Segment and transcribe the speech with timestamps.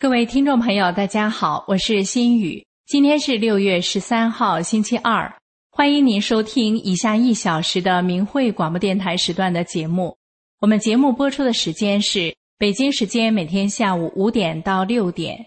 [0.00, 2.64] 各位听众朋友，大家好，我是心雨。
[2.86, 5.34] 今天是六月十三号，星期二。
[5.70, 10.16] 欢迎您收听以下一小时的明慧广播电台时段的节目。
[10.60, 15.44] 我们节目播出的时间是北京时间每天下午五点到六点。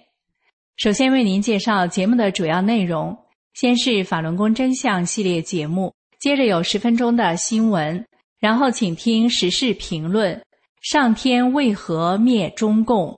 [0.76, 3.18] 首先为您介绍节目的主要内容：
[3.54, 8.06] 先是法轮功真相系列节目，接着有十分钟的新闻，
[8.38, 10.44] 然后请听时事评论：
[10.82, 13.18] 上天为何灭中共？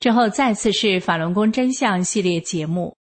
[0.00, 2.96] 之后再次是法轮功真相系列节目，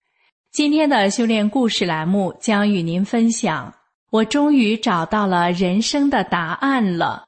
[0.52, 3.73] 今天的修炼故事栏目将与您分享。
[4.11, 7.23] 我终于找到了人生的答案了。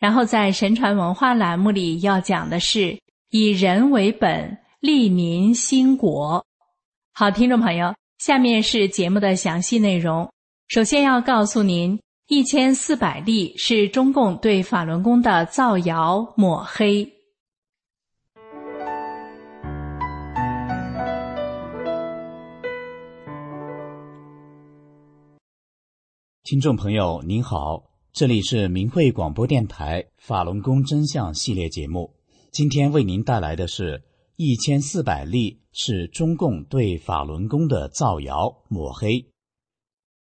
[0.00, 2.98] 然后在神传文化栏目里要讲的是
[3.30, 6.44] 以人为本，利民兴国。
[7.12, 10.28] 好，听众朋友，下面是节目的详细内容。
[10.66, 17.13] 首先要告诉您，一千四百例是中共对法轮功的造谣抹黑。
[26.54, 32.14] 听众朋友您好，这里是明慧广播电台法轮功真相系列节目。
[32.52, 34.04] 今天为您带来的是
[34.36, 39.26] 一千四百例是中共对法轮功的造谣抹黑。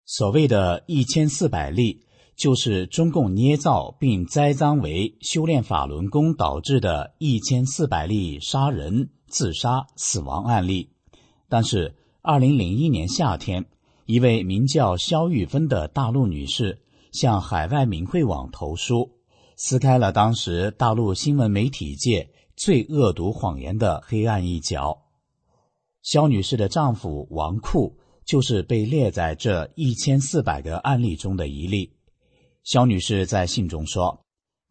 [0.07, 2.01] 所谓的一千四百例，
[2.35, 10.89] 就是中共捏造并栽赃为修炼法轮功导致的一千四百例杀人、自杀、死亡案例。
[11.47, 13.67] 但是，二零零一年夏天。
[14.07, 16.79] 一位名叫肖玉芬的大陆女士
[17.11, 19.11] 向海外明慧网投书，
[19.57, 24.97] 撕开了当时大陆新闻媒体界最恶毒谎言的黑暗一角。
[26.01, 31.91] 肖女士的丈夫王库就是被列在这一千四百个案例中的一例。
[32.63, 34.21] 肖女士在信中说，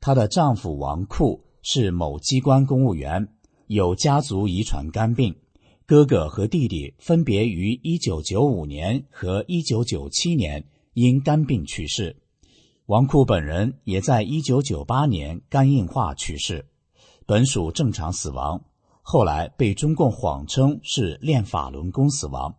[0.00, 3.28] 她的丈夫王库是某机关公务员，
[3.66, 5.36] 有家族遗传肝病。
[5.86, 10.64] 哥哥和弟弟分别于1995年和1997年
[10.94, 12.16] 因肝病去世，
[12.86, 16.66] 王库本人也在1998年肝硬化去世，
[17.24, 18.64] 本属正常死亡，
[19.00, 22.56] 后来被中共谎称是练法轮功死亡。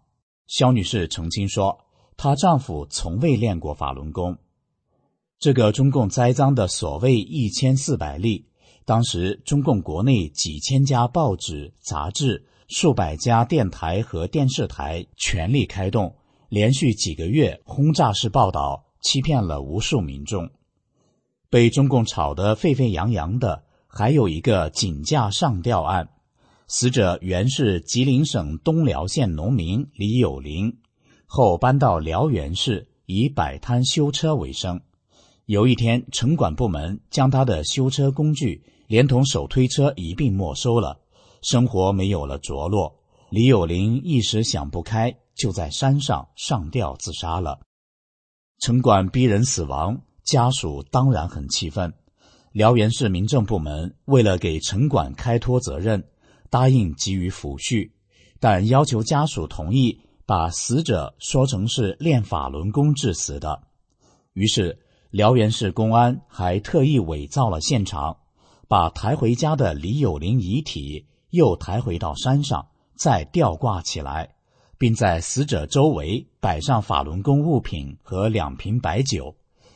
[0.48, 1.82] 肖女士澄清说，
[2.16, 4.38] 她丈夫从未练过法轮功。
[5.38, 8.46] 这个中共栽赃的所谓一千四百例，
[8.86, 12.46] 当时中共国内几千家报纸、杂志。
[12.68, 16.14] 数百家电台和电视台全力开动，
[16.50, 20.50] 连续几个月轰炸式报道，欺骗了无数民众。
[21.50, 26.10] 被中共炒得沸沸扬扬的，还有一个井架上吊案，
[26.68, 30.78] 死者原是吉林省东辽县农民李有林，
[31.26, 34.82] 后搬到辽源市，以摆摊修车为生。
[35.46, 41.00] 有一天，城管部门将他的修车工具连同手推车一并没收了。
[41.47, 42.94] 生活没有了着落，
[43.30, 47.62] 李有林一时想不开，就在山上上吊自杀了。
[48.59, 51.94] 城管逼人死亡，家属当然很气愤。
[52.52, 56.03] 辽源市民政部门为了给城管开脱责任，
[56.50, 57.91] 答应给予抚恤，
[58.41, 63.63] 但要求家属同意把死者说成是练法轮功致死的。
[64.33, 64.77] 于是，
[65.12, 68.18] 辽源市公安还特意伪造了现场，
[68.68, 71.06] 把抬回家的李有林遗体。
[71.29, 74.35] 又抬回到山上，再吊挂起来，
[74.77, 79.35] 并在死者周围摆上法轮功物品和两瓶白酒，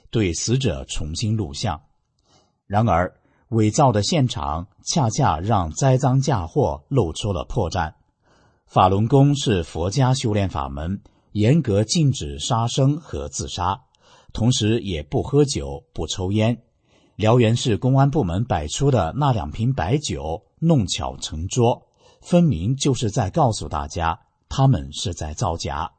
[0.10, 1.82] 对死者重新录像。
[2.68, 3.14] 然而，
[3.50, 7.94] 伪造的现场恰恰让栽赃嫁祸露出了破绽。
[8.66, 11.02] 法轮功是佛家修炼法门，
[11.34, 13.82] 严格禁止杀生和自杀，
[14.32, 16.62] 同时也不喝酒、不抽烟。
[17.18, 20.44] 辽源市公安部门摆出的那两瓶白酒。
[20.62, 21.88] 弄巧成拙，
[22.22, 25.92] 分明就是在告诉大家，他们是在造假。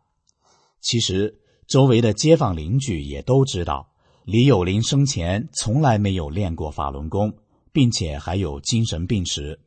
[0.80, 3.90] 其实，周围的街坊邻居也都知道，
[4.24, 7.34] 李有林生前从来没有练过法轮功，
[7.72, 9.60] 并且还有精神病史。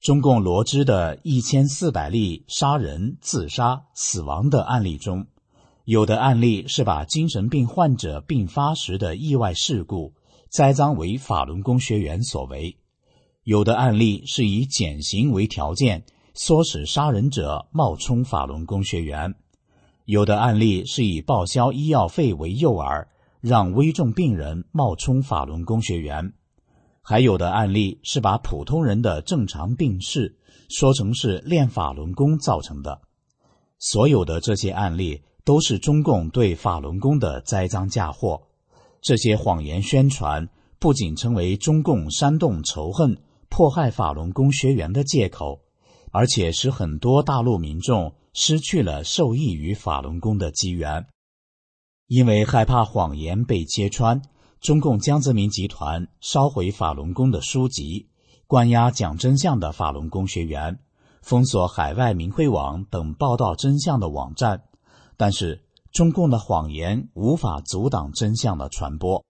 [0.00, 5.26] 中共罗织的一千四百例杀人、自杀、死亡的案例中，
[5.84, 10.14] 有的案例是把精神病患者病发时的意外事故
[10.48, 12.76] 栽赃为法轮功学员所为；
[13.44, 19.32] 有的案例是以减刑为条件，唆使杀人者冒充法轮功学员；
[20.04, 23.06] 有的案例是以报销医药费为诱饵，
[23.40, 26.34] 让危重病人冒充法轮功学员。
[27.02, 33.00] 还有的案例是把普通人的正常病逝说成是练法轮功造成的，
[33.80, 38.42] 所有的这些案例都是中共对法轮功的栽赃嫁祸。
[39.00, 40.48] 这些谎言宣传
[40.78, 43.18] 不仅成为中共煽动仇恨、
[43.54, 45.60] 迫害法轮功学员的借口，
[46.10, 51.06] 而且使很多大陆民众失去了受益于法轮功的机缘，
[52.06, 54.22] 因为害怕谎言被揭穿。
[54.62, 58.08] 中共江泽民集团烧毁法轮功的书籍，
[58.46, 60.78] 关押讲真相的法轮功学员，
[61.20, 64.62] 封锁海外明慧网等报道真相的网站。
[65.18, 65.62] 但是，
[65.92, 69.22] 中共的谎言无法阻挡真相的传播。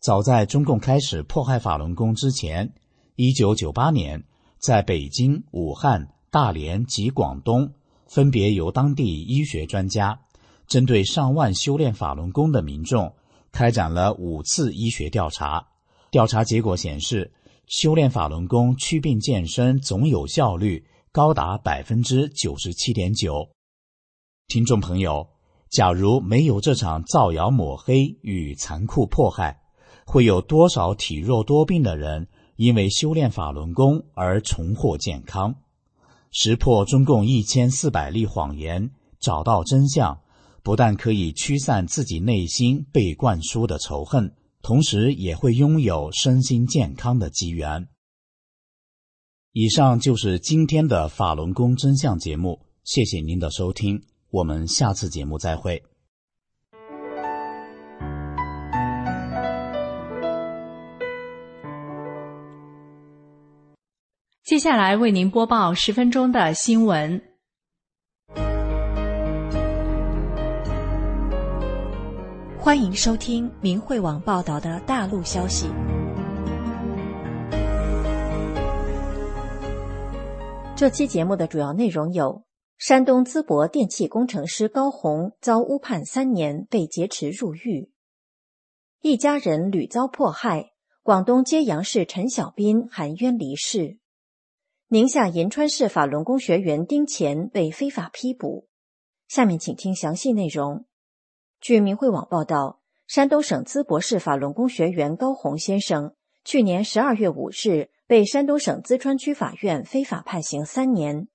[0.00, 2.72] 早在中共开始迫害法轮功之前，
[3.16, 4.24] 一九九八年，
[4.58, 7.74] 在北京、武汉、大连及广东，
[8.06, 10.18] 分别由当地医学专家
[10.66, 13.14] 针对上万修炼法轮功的民众。
[13.52, 15.68] 开展了五次医学调查，
[16.10, 17.34] 调查结果显示，
[17.66, 23.50] 修炼法轮功祛病健身总有效率高达百分之九十七点九。
[24.48, 25.28] 听众朋友，
[25.68, 29.60] 假如没有这场造谣抹黑与残酷迫害，
[30.06, 32.28] 会有多少体弱多病的人
[32.62, 35.56] 因为修炼法轮功而重获健康？
[36.30, 40.20] 识破中共一千四百例谎言，找到真相。
[40.62, 47.88] 不但可以驱散自己内心被灌输的仇恨，同时也会拥有身心健康的机缘。
[49.50, 55.82] 以上就是今天的法轮功真相节目，谢谢您的收听，我们下次节目再会。
[64.52, 67.22] 接下来为您播报十分钟的新闻。
[72.58, 75.68] 欢迎收听明慧网报道的大陆消息。
[80.76, 82.44] 这期节目的主要内容有：
[82.76, 87.88] 山东淄博电气工程师高红遭误判三年被劫持入狱；
[89.00, 90.72] 一家人屡遭迫害；
[91.02, 93.96] 广东揭阳市陈小斌含冤离世；
[94.92, 98.68] 宁夏银川市法轮功学员丁乾被非法批捕。
[99.26, 100.84] 下面请听详细内容。
[101.62, 111.26] 据明慧网报道，山东省淄博市法轮功学员高红先生去年十二月五日被山东省淄川区法院非法判刑三年，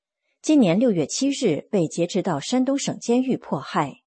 [0.43, 4.03] 今年六月七日被劫持到山东省监狱迫害。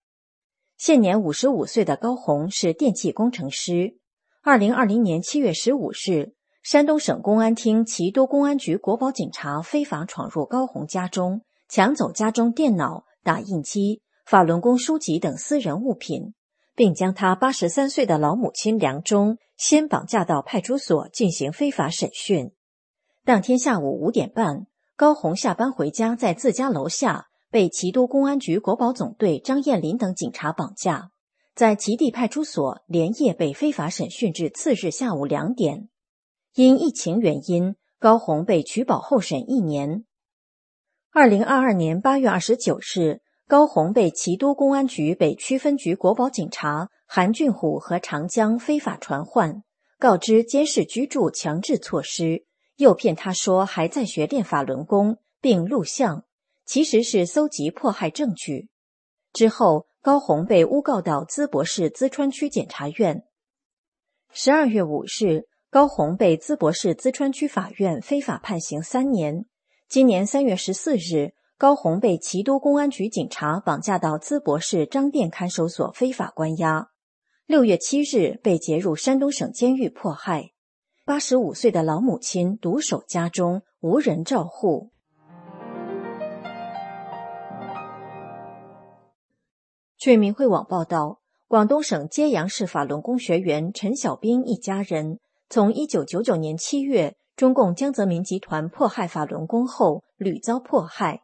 [0.77, 3.99] 现年五十五岁的高红是电气工程师。
[4.43, 6.35] 二零二零年七月十五日，
[6.71, 14.03] 山东省公安厅齐都公安局国保警察非法闯入高红家中，抢走家中电脑、打印机。
[14.25, 16.33] 法轮功书籍等私人物品，
[16.77, 22.53] 并将他八十三岁的老母亲梁忠先绑架到派出所进行非法审讯。
[23.25, 31.11] 当天下午五点半，高红下班回家，在自家楼下被齐都公安局国保总队张艳林等警察绑架，
[31.57, 35.89] 在齐地派出所连夜被非法审讯至次日下午两点。
[36.55, 40.05] 因疫情原因，高红被取保候审一年。
[41.11, 43.21] 二零二二年八月二十九日。
[43.47, 49.65] 高红被齐都公安局北区分局国保警察韩俊虎和长江非法传唤，
[49.99, 52.45] 告知监视居住强制措施，
[52.77, 56.25] 诱骗他说还在学练法轮功，并录像，
[56.65, 58.69] 其实是搜集迫害证据。
[59.33, 63.25] 之后，高红被诬告到淄博市淄川区检察院。
[64.33, 69.47] 十二月五日，高红被淄博市淄川区法院非法判刑三年。
[69.89, 71.33] 今年三月十四日。
[71.57, 76.89] 高红被齐都公安局警察绑架到淄博市张店看守所非法关押，
[77.47, 80.53] 六月七日被劫入山东省监狱迫害。
[81.05, 84.91] 八十五岁的老母亲独守家中，无人照护。
[89.99, 95.21] 据明慧网报道，广东省揭阳市法轮功学员陈小兵一家人，
[95.53, 101.23] 从一九九九年七月中共江泽民集团迫害法轮功后，屡遭迫害。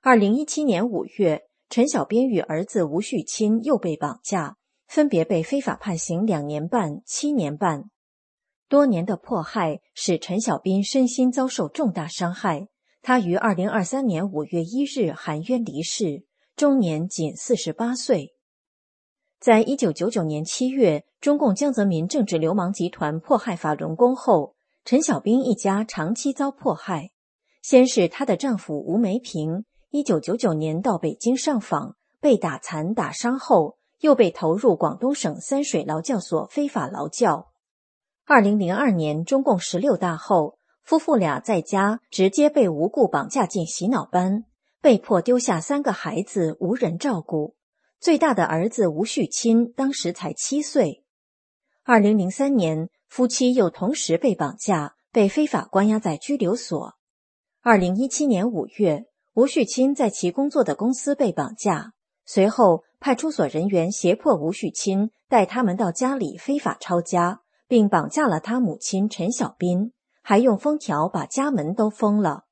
[0.00, 4.56] 二零一七年五月，陈小斌与儿子吴旭钦又被绑架，
[4.86, 7.90] 分别被非法判刑两年半、七年半。
[8.68, 12.68] 多年的迫害使陈小斌身心遭受重大伤害。
[13.02, 18.35] 他于二零二三年五月一日含冤离世，终年仅四十八岁。
[19.38, 27.10] 在一九九九年七月，中共江泽民政治流氓集团迫害法轮功后，陈小兵一家长期遭迫害。
[27.62, 37.48] 先是她的丈夫吴梅平，一九九九年到北京上访，被打残打伤后，又被投入广东省三水劳教所非法劳教。
[38.24, 44.44] 二零零二年，中共十六大后，夫妇俩在家直接被无故绑架进洗脑班，
[44.80, 47.55] 被迫丢下三个孩子无人照顾。
[48.06, 51.02] 最大的儿子吴旭钦当时才七岁。
[51.82, 56.94] 二零零三年，夫妻又同时被绑架，被非法关押在拘留所。
[57.62, 61.94] 二零一七年五月，吴旭钦在其工作的公司被绑架，
[62.24, 67.40] 随后派出所人员胁迫吴旭钦带他们到家里非法抄家。
[67.66, 72.44] 并绑架了他母亲陈小斌，还用封条把家门都封了。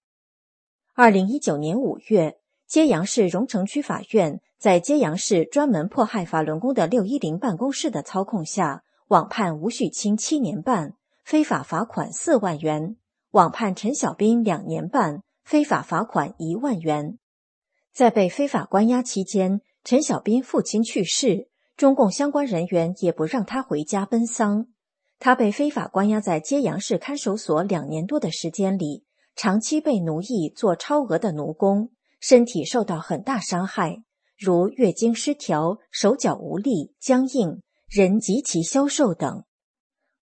[0.94, 2.38] 二零一九年五月，
[2.74, 12.96] 揭阳市荣城区法院在揭阳市专门迫害法轮功的六一零办公室的操控下，网判吴旭清七年半，非法罚款四万元；
[13.30, 17.16] 网判陈小斌两年半，非法罚款一万元。
[17.92, 24.66] 在被非法关押期间，陈小斌父亲去世，中共相关人员也不让他回家奔丧。
[25.20, 29.04] 他被非法关押在揭阳市看守所两年多的时间里，
[29.36, 31.90] 长期被奴役做超额的奴工，
[32.26, 34.02] 身体受到很大伤害，
[34.38, 39.44] 如月经失调、手脚无力、僵硬、人极其消瘦等。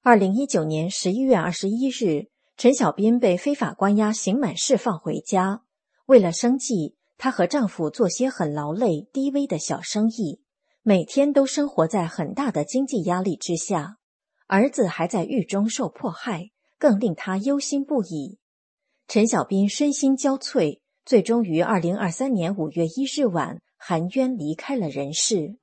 [0.03, 5.63] 二零一九年十一月二十一日，陈小斌被非法关押，刑满释放回家。
[6.07, 10.41] 为了生计，她和丈夫做些很劳累、低微的小生意，
[10.83, 13.99] 每天都生活在很大的经济压力之下。
[14.49, 18.41] 儿子还在狱中受迫害，更令他忧心不已。
[19.07, 25.57] 陈小斌身心交瘁，最终于二零二三年五月一日晚含冤离开了人世。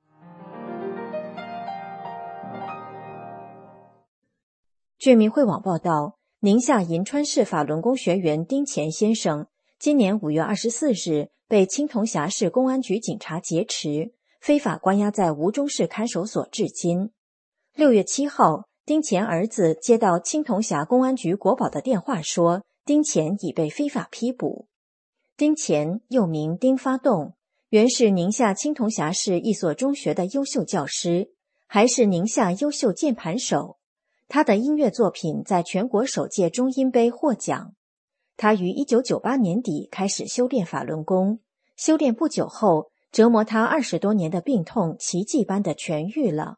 [4.98, 9.46] 据明慧网报道，宁夏银川市法轮功学员丁乾先生
[9.78, 17.10] 今年五月二十四日被青铜峡市公安局警察劫持，非法关押在吴中市看守所至今。
[17.74, 18.64] 六月七号。
[18.86, 24.66] 丁乾儿子接到青铜峡公安局国保的电话，说丁乾已被非法批捕。
[25.40, 27.32] 丁乾又名丁发栋，
[27.70, 31.30] 原是宁夏青铜峡市一所中学的优秀教师，
[31.66, 33.78] 还是宁夏优秀键盘手。
[34.28, 37.74] 他的音乐作品在全国首届中音杯获奖。
[38.36, 41.40] 他于一九九八年底开始修炼法轮功，
[41.74, 46.56] 修炼不久后，折磨他二十多年的病痛奇迹般的痊愈了。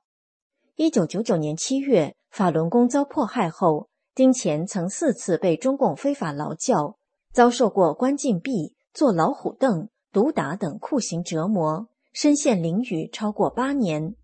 [0.74, 2.16] 一九九九年七月。
[2.32, 6.96] 法轮功遭迫害后，丁乾曾四次被中共非法劳教，
[7.32, 14.14] 遭受过关禁闭、坐老虎凳、毒打等酷刑折磨，身陷囹圄超过八年。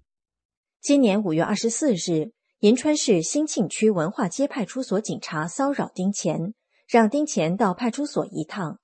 [0.83, 6.53] 今年五月二十四日，银川市兴庆区文化街派出所警察骚扰丁乾，
[6.87, 8.79] 让丁乾到派出所一趟，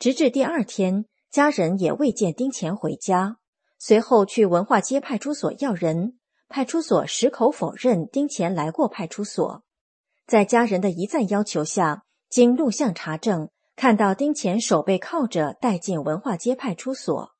[0.00, 3.38] 直至第二天，家人也未见丁乾回家，
[3.78, 6.18] 随后去文化街派出所要人。
[6.50, 9.62] 派出所矢口否认丁乾来过派出所，
[10.26, 17.30] 在家人的一再要求下，经录像查证，看到丁乾手被铐着带进文化街派出所。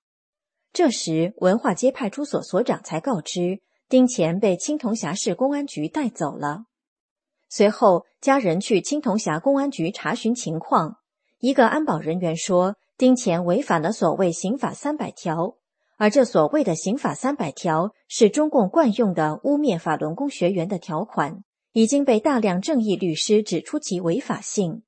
[0.72, 6.66] 这时，文化街派出所所长才告知丁乾被青铜峡市公安局带走了。
[7.48, 10.98] 随后，家人去青铜峡公安局查询情况，
[11.40, 15.56] 一个安保人员说，丁乾违反了所谓刑法三百条。
[15.96, 21.42] 而这所谓的刑法三百条是中共惯用的污蔑法轮功学员的条款，
[21.72, 24.84] 已经被大量正义律师指出其违法性。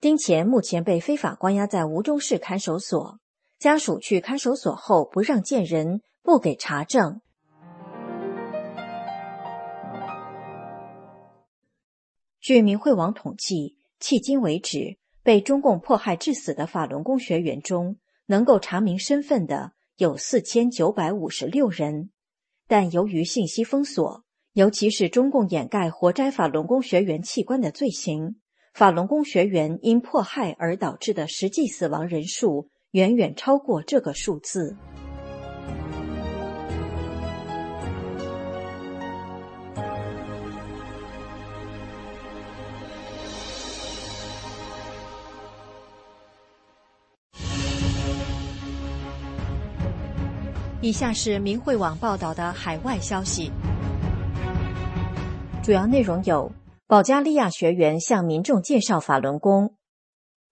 [0.00, 3.18] 丁乾目前被非法关押在吴中市看守所，
[3.58, 7.20] 家属去看守所后不让见人，不给查证。
[12.40, 19.72] 据明慧网统计，迄今为止被中共迫害致死的法轮功学员中，能够查明身份的。
[19.96, 22.10] 有四千九百五十六人，
[22.68, 28.36] 但由于信息封锁，尤其是中共掩盖活摘法轮功学员器官的罪行，
[28.74, 34.76] 法轮功学员因迫害而导致的实际死亡人数远远超过这个数字。
[50.80, 53.50] 以下是明慧网报道的海外消息，
[55.62, 56.50] 主要内容有：
[56.88, 59.74] 保加利亚学员向民众介绍法轮功；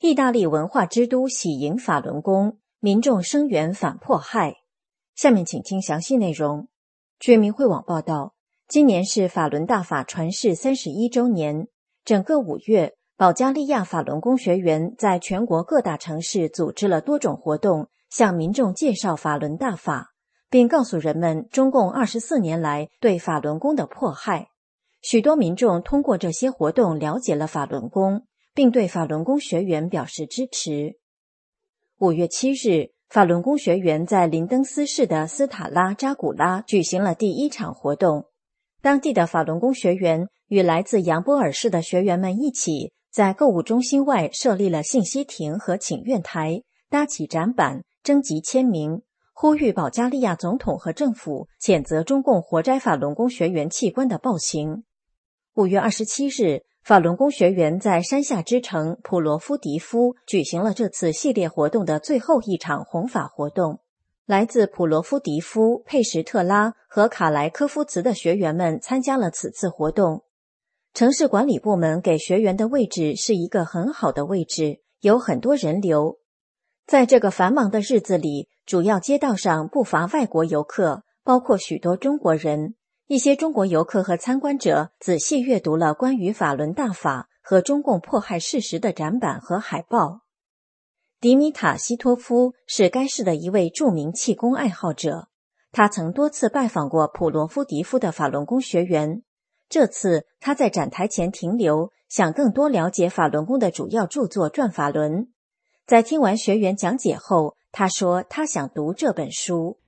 [0.01, 4.57] 意大利文化之都喜迎法轮功，民众声援反迫害。
[5.15, 6.69] 下面请听详细内容。
[7.19, 8.35] 据明慧网报道，
[8.69, 11.69] 今年是法轮大法传世三十一周年，
[12.05, 20.13] 整个五月，保加利亚法轮功学员在全国各大城市组织了多种活动，向民众介绍法轮大法。
[20.51, 24.51] 并告诉人们中共二十四年来对法轮功的迫害。
[25.09, 30.99] 许多民众通过这些活动了解了法轮功，并对法轮功学员表示支持。
[32.01, 38.25] 五月七日，法轮功学员在林登斯市的斯塔拉扎古拉举行了第一场活动。
[38.83, 49.03] 当地的法轮功学员与来自扬波尔市的学员们一起，在购物中心外设立了信息亭和请愿台，搭起展板，征集签名。
[49.33, 54.83] 呼吁保加利亚总统和政府谴责中共活摘法轮功学员器官的暴行。
[55.57, 63.81] 五月二十七日，法轮功学员在山下之城普罗夫迪夫举行了这次系列活动的最后一场弘法活动。
[64.27, 70.25] 来自普罗夫迪夫、佩什特拉和卡莱科夫茨的学员们参加了此次活动。
[70.93, 76.19] 城市管理部门给学员的位置是一个很好的位置，有很多人流。
[76.87, 78.51] 在这个繁忙的日子里。
[78.67, 82.75] 主要街道上不乏外国游客，包括许多中国人。
[83.09, 90.23] 一些中国游客和参观者仔细阅读了关于法轮大法和中共迫害事实的展板和海报。
[91.21, 95.29] 迪米塔西托夫是该市的一位著名气功爱好者，
[95.71, 99.23] 他曾多次拜访过普罗夫迪夫的法轮功学员。
[99.69, 105.13] 这次他在展台前停留，想更多了解法轮功的主要著作《转法轮》。
[105.87, 107.57] 在听完学员讲解后。
[107.73, 109.79] 他说：“他想读这本书。”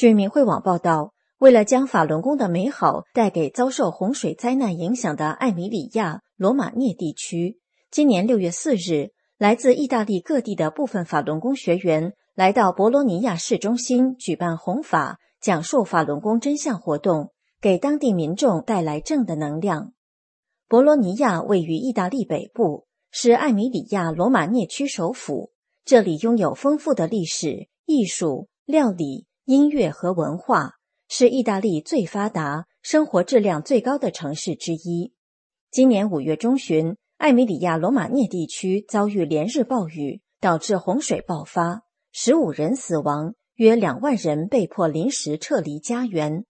[0.00, 7.58] 据明慧网报道，为了将法轮功的美好带给遭受洪水灾难影响的艾米里亚罗马涅地区，
[7.90, 19.92] 今年六月四日，来自意大利各地的部分法轮功学员来到博罗尼亚市中心举办弘法、讲述法轮功真相活动，给当地民众带来正的能量。
[20.66, 25.50] 博罗尼亚位于意大利北部，是艾米里亚罗马涅区首府。
[25.84, 30.74] 这里拥有丰富的历史、艺术、料理、音乐和文化，
[31.08, 35.12] 是意大利最发达、生活质量最高的城市之一。
[35.70, 46.44] 今年五月中旬，艾米里亚罗马涅地区遭遇连日暴雨，导致洪水爆发，十五人死亡，约两万人被迫临时撤离家园。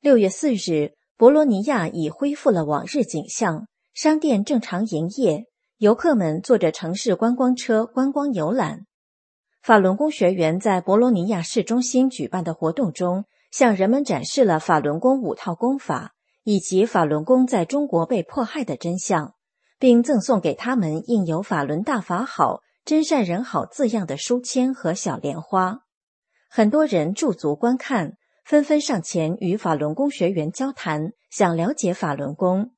[0.00, 0.94] 六月四日。
[1.18, 5.46] 博罗尼亚已恢复了往日景象，商店正常营业，
[5.78, 8.84] 游客们坐着城市观光车观光游览。
[9.66, 16.12] 法轮功学员在博罗尼亚市中心举办的活动中，向人们展示了法轮功五套功法
[16.44, 19.34] 以及法轮功在中国被迫害的真相，
[19.80, 25.80] 并赠送给他们印有“法轮大法好，真善人好”字样的书签和小莲花。
[26.48, 28.12] 很多人驻足观看。
[28.44, 32.70] 纷纷上前与法轮功学员交谈，想了解法轮功。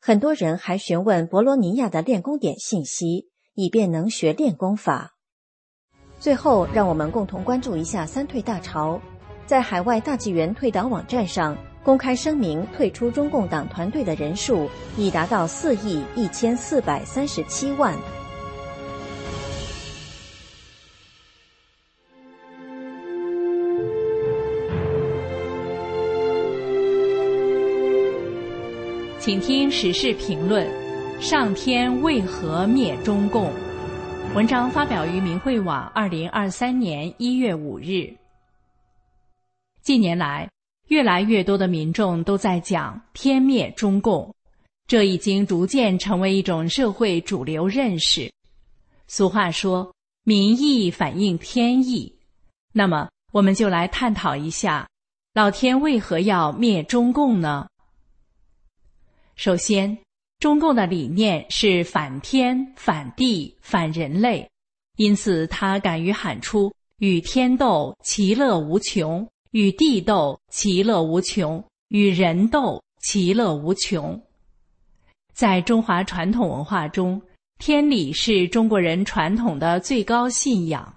[0.00, 5.12] 很多人还询问博罗尼亚的练功点信息，以便能学练功法。
[6.20, 9.00] 最后，让我们共同关注一下三退大潮。
[9.46, 17.96] 在海外大纪元退党网站上公开声明，退出中共党团队的人数已达到四亿一千四百三十七万。
[29.18, 30.66] 请听时事评论：
[31.18, 33.50] 上天为何灭中共？
[34.32, 38.16] 文章发表于明慧网，二零二三年一月五日。
[39.82, 40.48] 近年来，
[40.86, 44.32] 越来越多的民众都在讲“天灭中共”，
[44.86, 48.32] 这已经逐渐成为一种社会主流认识。
[49.08, 52.16] 俗话说：“民意反映天意。”
[52.72, 54.88] 那么，我们就来探讨一下，
[55.34, 57.66] 老天为何要灭中共呢？
[59.34, 59.98] 首先，
[60.40, 64.48] 中共的理念是反天、反地、反人类，
[64.96, 74.18] 因此他敢于喊出“与天斗，其乐无穷；与地斗，其乐无穷；与人斗，其乐无穷”。
[75.34, 77.20] 在中华传统文化中，
[77.58, 80.90] 天理是中国人传统的最高信仰，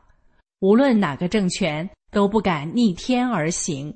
[0.61, 3.93] 无论哪个政权都不敢逆天而行。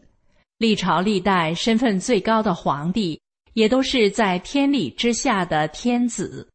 [0.57, 3.17] 历朝历代身份最高的皇帝。
[3.57, 6.47] 也都是在天理之下的天子，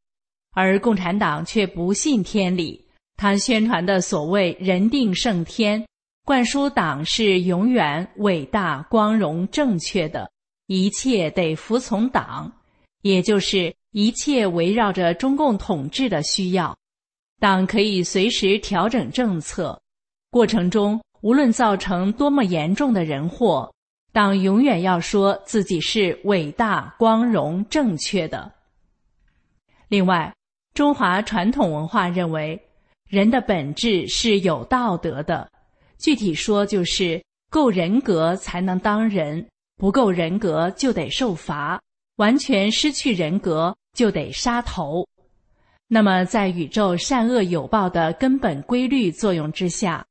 [0.52, 2.86] 而共产党却不信天理，
[3.16, 5.84] 他宣传的所谓“人定胜天”，
[6.24, 10.30] 灌输党是永远伟大、光荣、正确的，
[10.68, 12.52] 一切得服从党，
[13.00, 16.72] 也就是一切围绕着中共统治的需要。
[17.40, 19.76] 党可以随时调整政策，
[20.30, 23.74] 过程中无论造成多么严重的人祸，
[24.12, 28.52] 党永远要说自己是伟大、光荣、正确的。
[29.88, 30.32] 另外，
[30.74, 32.60] 中华传统文化认为。
[33.08, 35.46] 人的本质是有道德的，
[35.98, 39.46] 具体说就是够人格才能当人，
[39.76, 41.78] 不够人格就得受罚，
[42.16, 45.06] 完全失去人格就得杀头。
[45.88, 50.02] 那么，在宇宙善恶有报的根本规律作用之下，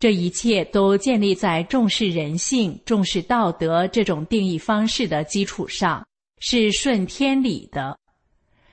[0.00, 6.04] 这一切都建立在重视人性、重视道德这种定义方式的基础上，
[6.40, 7.96] 是顺天理的。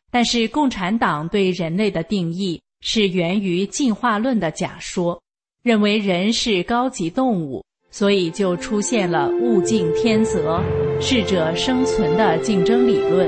[0.09, 2.59] 但是，共产党对人类的定义。
[2.79, 5.19] 是源于进化论的假说，
[5.63, 10.61] 认为人是高级动物，所以就出现了物竞天择、
[11.01, 13.27] 适者生存的竞争理论，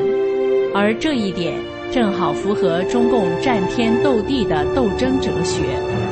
[0.71, 1.59] 而这一点
[1.91, 6.08] 正好符合中共战天斗地的斗争哲学。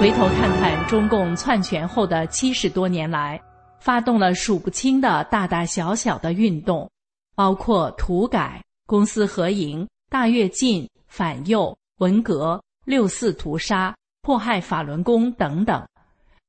[0.00, 3.40] 回头看看中共篡权后的七十多年来，
[3.80, 6.90] 发动了数不清的大大小小的运动，
[7.34, 11.76] 包括土改、公私合营、大跃进、反右。
[11.98, 15.82] 文革、六四屠杀、迫害法轮功等等，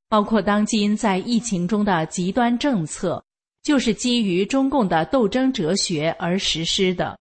[0.10, 3.24] 包括当今在疫情中的极端政策，
[3.64, 7.18] 就是基于中共的斗争哲学而实施的。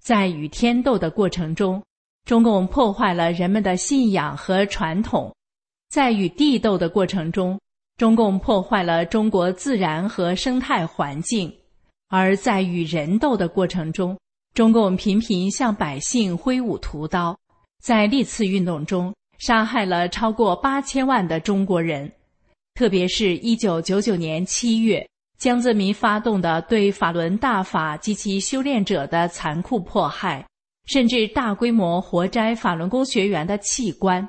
[0.00, 1.84] 在与天斗的过程中，
[2.24, 5.30] 中共破坏了人们的信仰和传统；
[5.90, 7.60] 在与地斗的过程中，
[7.98, 11.50] 中共破坏了中国自然和生态环境；
[12.08, 14.18] 而在与人斗的过程中，
[14.54, 17.36] 中共频频向百姓挥舞屠刀，
[17.82, 22.10] 在历次运动中杀害了超过八千万的中国人，
[22.74, 25.06] 特别是一九九九年七月，
[25.38, 30.42] 江泽民发动的对法轮大法及其修炼者的残酷迫害，
[30.86, 34.26] 甚至大规模活摘法轮功学员的器官，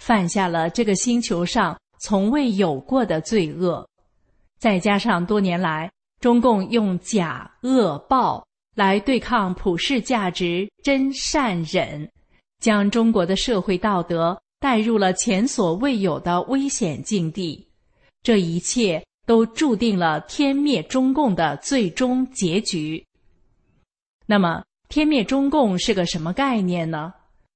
[0.00, 3.88] 犯下了这个星球上从未有过的罪恶。
[4.58, 5.90] 再加上多年来
[6.20, 8.44] 中共用假恶暴。
[8.74, 12.08] 来对抗普世价值真善忍，
[12.60, 17.68] 将中国的社会道德带入了前所未有的危险境地。
[18.22, 23.04] 这一切都注定了天灭中共的最终结局。
[24.26, 27.12] 那么，天灭中共是个什么概念呢？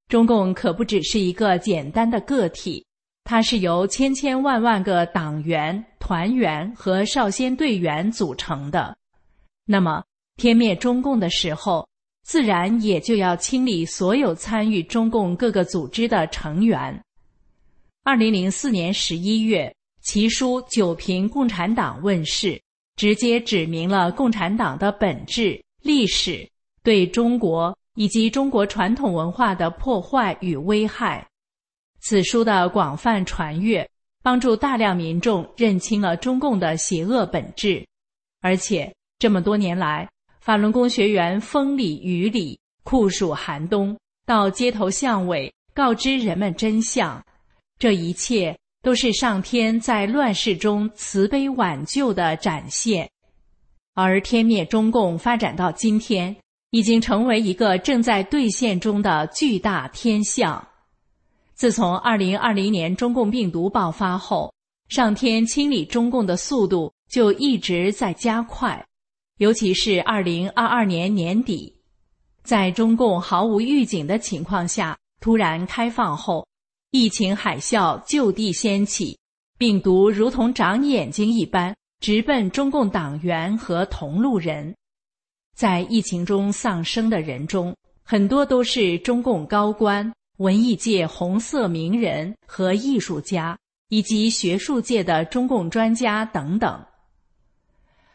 [0.09, 2.85] 中共可不只是一个简单的个体，
[3.25, 8.95] 它是由千千万万个党员、团员和少先队员组成的。
[9.65, 10.05] 那么，
[10.37, 11.89] 天灭中共的时候，
[12.23, 17.03] 自然也就要清理所有参与中共各个组织的成员。
[18.05, 22.61] 二零零四年十一月，其书《九评共产党》问世，
[22.97, 26.47] 直接指明了共产党的本质、历史
[26.83, 31.27] 对中国以及中国传统文化的破坏与危害。
[32.01, 33.89] 此书的广泛传阅，
[34.23, 37.87] 帮助大量民众认清了中共的邪恶本质，
[38.41, 40.09] 而且这么多年来。
[40.41, 47.25] 法轮功学员风里雨里、酷暑寒冬，到街头巷尾告知人们真相，
[47.79, 53.09] 这一切都是上天在乱世中慈悲挽救的展现。
[53.95, 56.37] 而天灭中共发展到今天，
[56.73, 60.67] 已经成为一个正在兑现中的巨大天象。
[61.55, 64.53] 自从二零二零年中共病毒爆发后，
[64.89, 68.85] 上天清理中共的速度就一直在加快。
[69.37, 71.77] 尤其是二零二二年年底，
[72.43, 76.47] 在中共毫无预警的情况下突然开放后，
[76.91, 79.19] 疫情海啸就地掀起，
[79.59, 84.75] 病毒如同长眼睛一般直奔中共党员和同路人。
[85.57, 93.57] 在疫情中丧生的人中，很多都是中共高官、文艺界红色名人和艺术家，
[93.89, 96.85] 以及学术界的中共专家等等。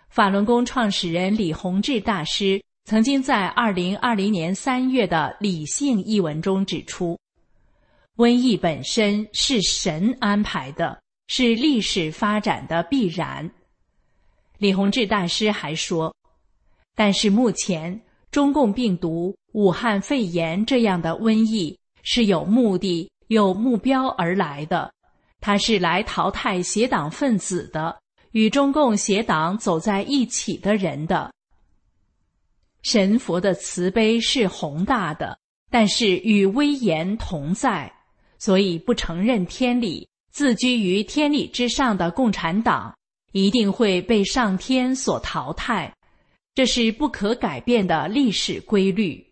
[0.09, 7.19] 法轮功创始人李洪志大师曾经在二零二零年三月的《理性》一文中指出，
[8.15, 13.49] 瘟疫本身是神安排的，是历史发展的必然。
[14.57, 16.15] 李洪志大师还说，
[16.97, 24.91] 但是目前中共病毒、武汉肺炎这样的瘟疫是有目的、有目标而来的，
[25.39, 27.95] 它是来淘汰邪党分子的。
[28.31, 31.31] 与中共邪党走在一起的人的
[32.83, 35.37] 神佛的慈悲是宏大的，
[35.71, 37.91] 但是与威严同在，
[38.37, 42.93] 所以不承认天理，自居于天理之上的共产党
[43.31, 45.91] 一定会被上天所淘汰，
[46.57, 49.23] 这是不可改变的历史规律。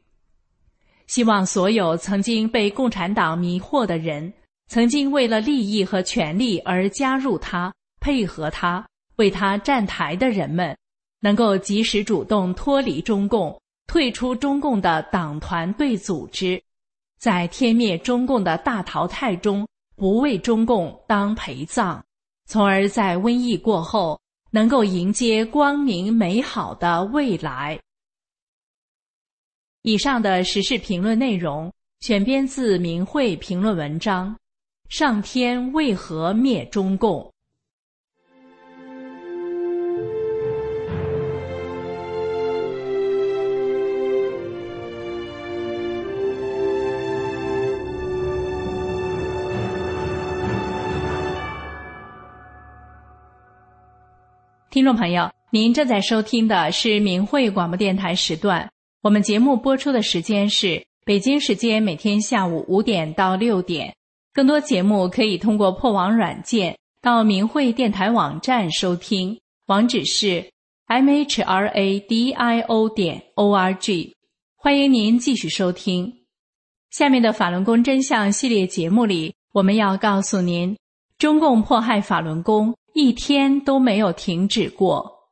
[1.08, 4.32] 希望所有曾经被共产党迷惑的人，
[4.68, 10.78] 曾经为了利益和权利而加入他、配合他、为他站台的人们，
[11.20, 16.62] 能够及时主动脱离中共，退出中共的党团队组织，
[17.18, 22.06] 在天灭中共的大淘汰中，不为中共当陪葬，
[22.48, 24.22] 从而在瘟疫过后，
[24.56, 27.78] 能够迎接光明美好的未来。
[29.82, 34.34] 以上的时事评论内容选编自明慧评论文章
[34.88, 37.22] 《上天为何灭中共》。
[54.76, 58.70] 听众朋友，您正在收听的是明慧广播电台时段。
[59.04, 63.96] 我们节目播出的时间是北京时间每天下午五点到六点。
[64.34, 70.46] 更多节目可以通过破网软件到明慧电台网站收听，网址是
[70.88, 74.14] m h r a d i o 点 o r g。
[74.58, 76.14] 欢迎您继续收听
[76.92, 80.76] 下面的法轮功真相系列节目里，我们要告诉您，
[81.18, 85.27] 中共迫害法轮功一天都没有停止过。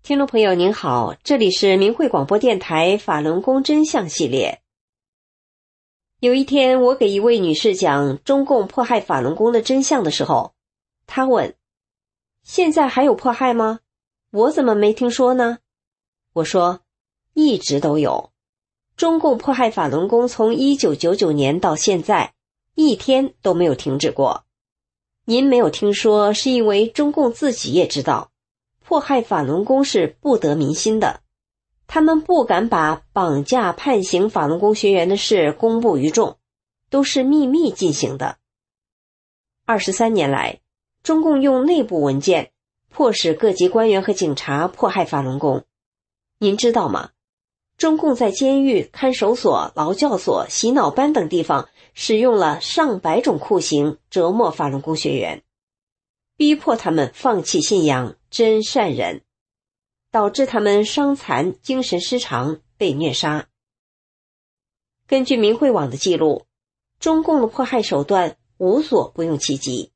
[0.00, 4.62] 听众朋友您好，这里是明慧广播电台法轮功真相系列。
[6.20, 10.54] 有一天，我给一位女士讲中共迫害法轮功的真相的时候，
[11.08, 11.56] 她问
[12.46, 13.80] ：“现在还有迫害吗？
[14.30, 15.58] 我怎么没听说呢？”
[16.34, 16.82] 我说
[17.34, 18.30] ：“一直都有，
[18.98, 22.34] 中共迫害法轮功从一九九九年到现在，
[22.74, 24.44] 一天都没有停止过。
[25.24, 28.32] 您没有听说，是因为中共自己也知道。”
[28.84, 31.20] 迫害法轮功是不得民心的，
[31.86, 36.36] 他们不敢把绑架、判刑法轮功学员的事公布于众，
[36.90, 38.38] 都是秘密进行的。
[39.64, 40.58] 二十三年来，
[41.04, 42.50] 中共用内部文件
[42.88, 45.64] 迫使各级官员和警察迫害法轮功。
[46.40, 47.10] 您知道吗？
[47.78, 55.44] 中共在监狱、看守所、劳教所、洗脑班等地方使用了上百种酷刑折磨法轮功学员。
[56.36, 59.22] 逼迫他们放弃信仰真善人，
[60.10, 63.48] 导致他们伤残、精神失常、被虐杀。
[65.06, 66.46] 根据明慧网的记录，
[66.98, 69.92] 中共的迫害手段无所不用其极，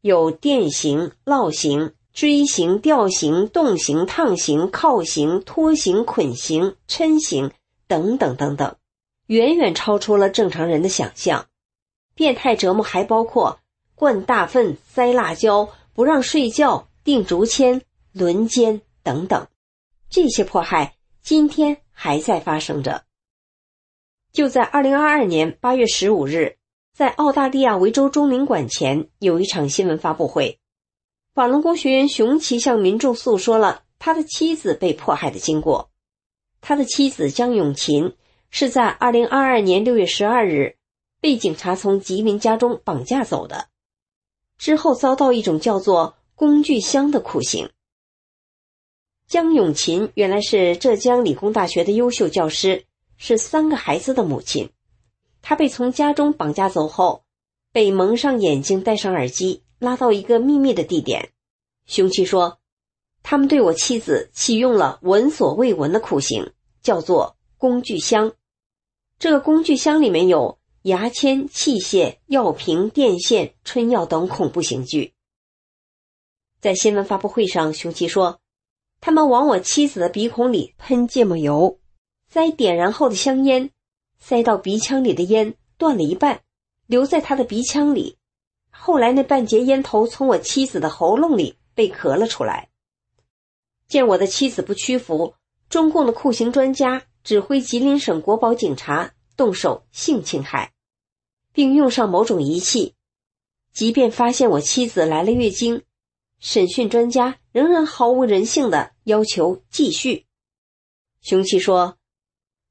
[0.00, 7.52] 有电刑、烙刑、锥形、吊形、洞形、烫形、靠形、拖形、捆形、抻形
[7.86, 8.74] 等等等等，
[9.28, 11.46] 远远超出了正常人的想象。
[12.16, 13.60] 变态折磨还包括。
[13.94, 19.46] 灌大粪、塞辣椒、不让睡觉、钉竹签、轮奸等等，
[20.10, 23.04] 这些迫害今天还在发生着。
[24.32, 26.56] 就在二零二二年八月十五日，
[26.92, 30.58] 在澳大利亚维州中领馆前有一场新闻发布会，
[31.38, 35.88] 法轮功学员熊奇向民众诉说了他的妻子被迫害的经过。
[36.60, 38.16] 他的妻子江永琴
[38.50, 40.78] 是在二零二二年六月十二日
[41.20, 43.68] 被警察从吉林家中绑架走的。
[44.56, 47.70] 之后遭到一种叫做“工具箱”的酷刑。
[49.28, 52.84] 江永琴原来是浙江理工大学的优秀教师，
[53.16, 54.70] 是三个孩子的母亲。
[55.40, 57.22] 她被从家中绑架走后，
[57.72, 61.32] 被蒙上眼睛、戴上耳机，拉到一个秘密的地点。
[61.86, 62.58] 凶器说
[63.22, 68.32] ：“他们对我妻子启用了闻所未闻的酷刑，叫做‘工具箱’。
[69.18, 75.12] 这个工具箱里面有。”牙签、器械、药瓶、电线、春药等恐怖刑具。
[76.60, 78.40] 在新闻发布会上，凶器说
[79.02, 81.78] ：“他们往我妻子的鼻孔里喷芥末油，
[82.30, 83.70] 塞点燃后的香烟，
[84.18, 86.42] 塞到鼻腔里的烟断了一半，
[86.86, 88.16] 留在他的鼻腔里。
[88.78, 92.68] 后来那半截烟头从我妻子的喉咙里被咳了出来。
[93.88, 95.34] 见我的妻子不屈服，
[95.68, 100.72] 中共的酷刑专家指挥吉林省国保警察动手性侵害。”
[101.50, 102.94] 并用上某种仪器，
[103.72, 105.82] 即便发现我妻子来了月经，
[106.38, 110.26] 审讯专家仍然毫无人性的要求继续。
[111.20, 111.98] 凶器说，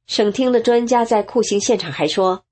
[0.05, 2.45] 省厅的专家在酷刑现场还说，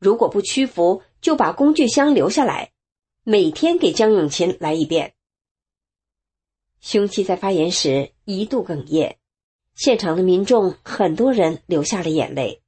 [0.00, 2.72] 如果不屈服，就把工具箱留下来，
[3.24, 5.14] 每天给江永琴来一遍。
[6.80, 9.16] 凶器在发言时一度哽咽，
[9.74, 12.62] 现场的民众很多人流下了眼泪。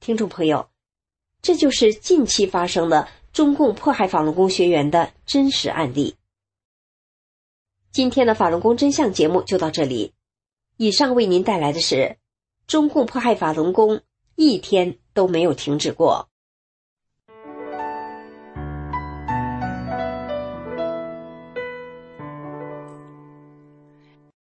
[0.00, 0.70] 听众朋友，
[1.40, 6.16] 这就是近期发生的中共迫害法轮功学员的真实案例。
[7.92, 10.14] 今天的法轮功真相节目就到这里。
[10.78, 12.16] 以上为您带来的是
[12.66, 14.00] 中共迫害法轮功
[14.34, 16.31] 一天都没有停止过。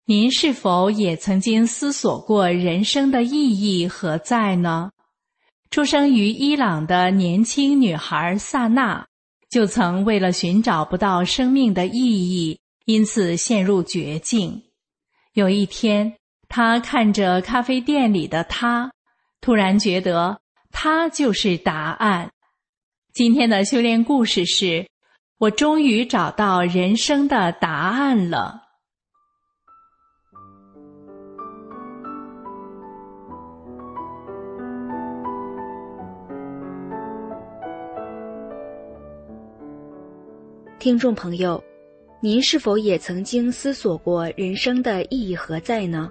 [0.05, 4.91] 您是否也曾经思索过人生的意义何在呢？
[5.71, 9.07] 出生于伊朗的年轻女孩萨娜，
[9.49, 14.65] 就曾为了寻找不到生命的意义，因此陷入绝境。
[15.35, 16.17] 有一天，
[16.49, 18.91] 她看着咖啡店里的他，
[19.41, 20.41] 突然觉得
[20.73, 22.33] 他就是答案。
[23.15, 24.89] 今天的修炼故事是：
[25.39, 28.62] 我终于找到人生的答案了。
[40.83, 41.63] 听众朋友，
[42.21, 46.11] 您是否也曾经思索过人生的意义何在呢？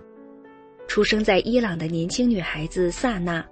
[0.87, 3.45] 出生在伊朗的年轻女孩子萨娜，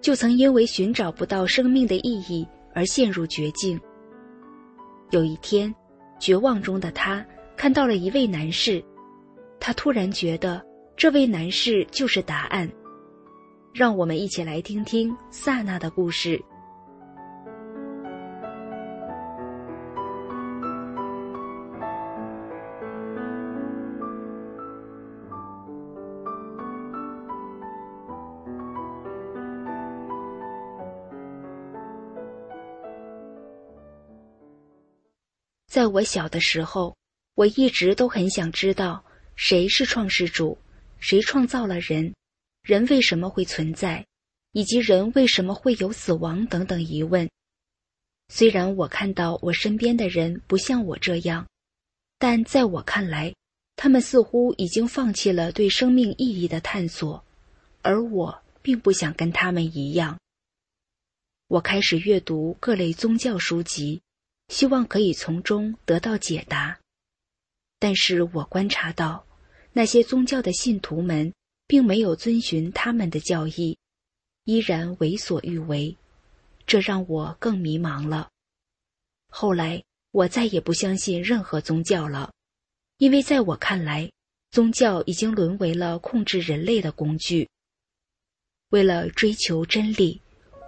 [0.00, 3.80] 就曾因为寻找不到生命的意义而陷入绝境。
[5.10, 5.74] 有一天，
[6.20, 8.80] 绝望中的她看到了一位男士，
[9.58, 10.64] 她突然觉得
[10.96, 12.70] 这位男士就是答案。
[13.74, 16.40] 让我们一起来听听萨娜的故事。
[35.70, 36.96] 在我小的时候，
[37.36, 39.04] 我一直都很想知道
[39.36, 40.58] 谁是创世主，
[40.98, 42.12] 谁创造了人，
[42.60, 44.04] 人为什么会存在，
[44.50, 47.30] 以及人为什么会有死亡等等疑问。
[48.30, 51.46] 虽然我看到我身边的人不像我这样，
[52.18, 53.32] 但在我看来，
[53.76, 57.24] 他们似乎已经放弃了对生命意义的探索，
[57.82, 60.18] 而我并不想跟他们一样。
[61.46, 64.02] 我开始阅读各类宗教书籍。
[64.50, 66.76] 希望可以从中得到解答，
[67.78, 69.24] 但是我观察到，
[69.72, 71.32] 那些宗教的信徒们
[71.68, 73.78] 并没有遵循他们的教义，
[74.44, 75.96] 依然为所欲为，
[76.66, 78.28] 这让我更迷茫了。
[79.28, 82.32] 后来，我再也不相信任何宗教了，
[82.98, 84.10] 因为在我看来，
[84.50, 87.48] 宗教已经沦为了控制人类的工具。
[88.70, 90.20] 为了追求真理，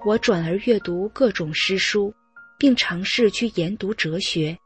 [0.06, 2.14] 我转而阅读各种诗书。
[2.62, 4.56] 并尝试去研读哲学，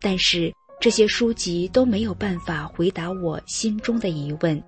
[0.00, 4.60] 但是这些书籍都没有办法回答我心中的疑问。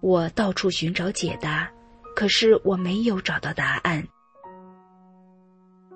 [0.00, 1.70] 我到处寻找解答，
[2.16, 4.02] 可是我没有找到答案。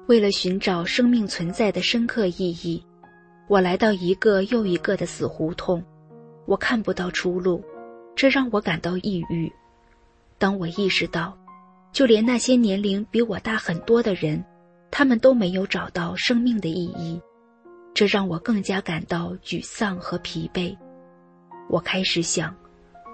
[0.06, 2.84] 为了寻找生命存在的深刻意义，
[3.48, 5.82] 我来到一个又一个的死胡同，
[6.44, 7.64] 我看不到出路，
[8.14, 9.50] 这让我感到抑郁。
[10.36, 11.34] 当我意识到，
[11.90, 14.44] 就连那些年龄比我大很多的人。
[14.90, 17.20] 他们都没有找到生命的意义，
[17.94, 20.76] 这让我更加感到沮丧和疲惫。
[21.68, 22.56] 我开始想，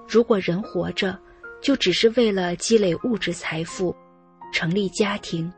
[0.08, 1.18] 如果人活着
[1.60, 3.94] 就只是为了积累物质财富、
[4.52, 5.52] 成立家庭，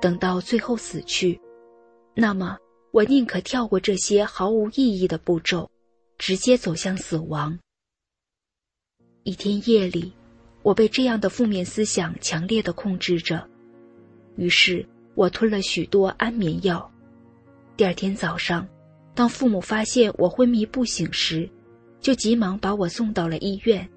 [0.00, 1.40] 等到最后死去，
[2.14, 2.56] 那么
[2.92, 5.70] 我宁可跳过这些毫无意义的步骤，
[6.16, 7.58] 直接走向死亡。
[9.24, 10.12] 一天夜里，
[10.62, 13.46] 我被这样的负面思想强烈的控制着，
[14.36, 14.86] 于是。
[15.16, 16.88] 我吞了许多安眠药。
[17.74, 18.68] 第二天早上，
[19.14, 21.48] 当父母发现我昏迷不醒时，
[22.00, 23.88] 就急忙把我送到了医院。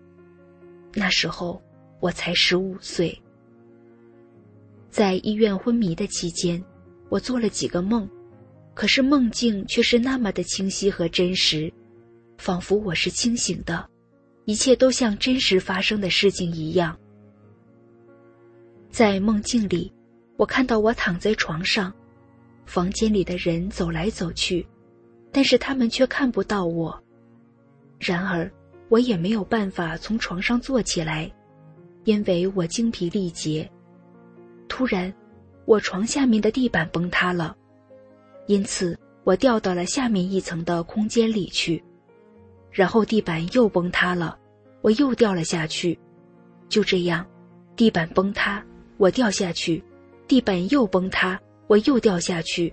[0.94, 1.62] 那时候
[2.00, 3.22] 我才十五岁。
[4.90, 6.64] 在医院昏迷的期间，
[7.10, 8.10] 我做了几个梦，
[8.74, 11.72] 可是梦境却是那么的清晰和真实，
[12.38, 13.86] 仿佛我是清醒的，
[14.46, 16.98] 一切都像真实发生的事情一样。
[18.90, 19.92] 在梦境里。
[20.40, 21.94] 我看到我躺在床上，
[22.66, 24.66] 房间里的人走来走去，
[25.34, 26.98] 但是他们却看不到我。
[28.00, 28.50] 然而，
[28.88, 31.30] 我也没有办法从床上坐起来，
[32.06, 33.70] 因为我精疲力竭。
[34.70, 35.14] 突然，
[35.66, 37.54] 我床下面的地板崩塌了，
[38.48, 41.84] 因此我掉到了下面一层的空间里去。
[42.72, 44.40] 然后地板又崩塌了，
[44.80, 46.00] 我又掉了下去。
[46.70, 47.28] 就这样，
[47.76, 48.66] 地板崩塌，
[48.96, 49.84] 我掉下去。
[50.30, 52.72] 地板又崩塌，我又掉下去，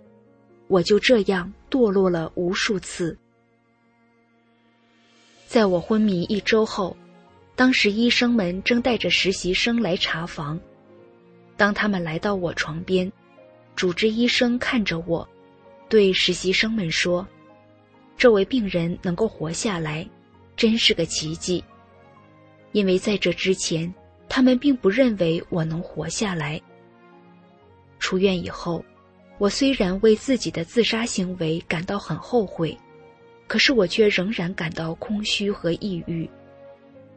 [0.68, 3.16] 我就这样堕落了无数次。
[5.46, 6.94] 在我昏迷一周后，
[7.54, 10.61] 当时医生们正带着实习生来查房。
[11.57, 13.11] 当他们来到我床边，
[13.74, 15.26] 主治医生看着我，
[15.88, 17.26] 对实习生们说
[18.18, 20.07] ：“这位病人能够活下来，
[20.57, 21.64] 真是个奇迹。
[22.72, 23.90] 因为在这之前，
[24.28, 26.61] 他们并不认为我能活下来。”
[27.99, 28.84] 出院以后，
[29.38, 32.76] 我虽然为自己的自杀行为感到很后悔，
[33.47, 36.28] 可是我却仍然感到空虚和抑郁，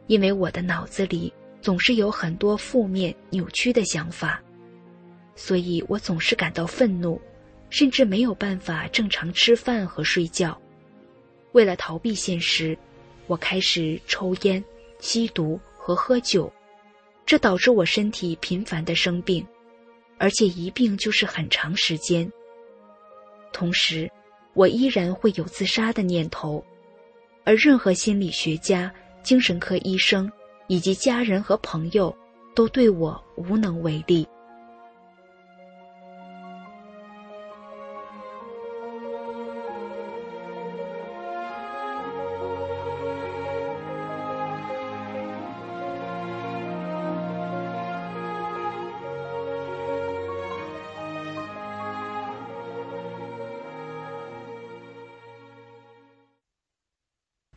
[0.06, 1.32] 因为我的脑子里。
[1.62, 4.42] 总是有很多负面扭曲的想法，
[5.34, 7.20] 所以我总是感到愤怒，
[7.68, 10.58] 甚至没有办法正常吃饭和睡觉。
[11.52, 12.74] 为了逃避现实，
[13.26, 14.64] 我开始抽烟、
[15.00, 16.50] 吸毒和喝酒，
[17.26, 19.46] 这导致我身体频繁的生病，
[20.20, 22.30] 而且一病就是很长时间。
[23.52, 24.08] 同时，
[24.54, 26.64] 我依然会有自杀的念头，
[27.42, 28.94] 而任何心理学家、
[29.24, 30.30] 精神科医生。
[30.72, 32.16] 以及家人和朋友
[32.54, 34.24] 都对我无能为力。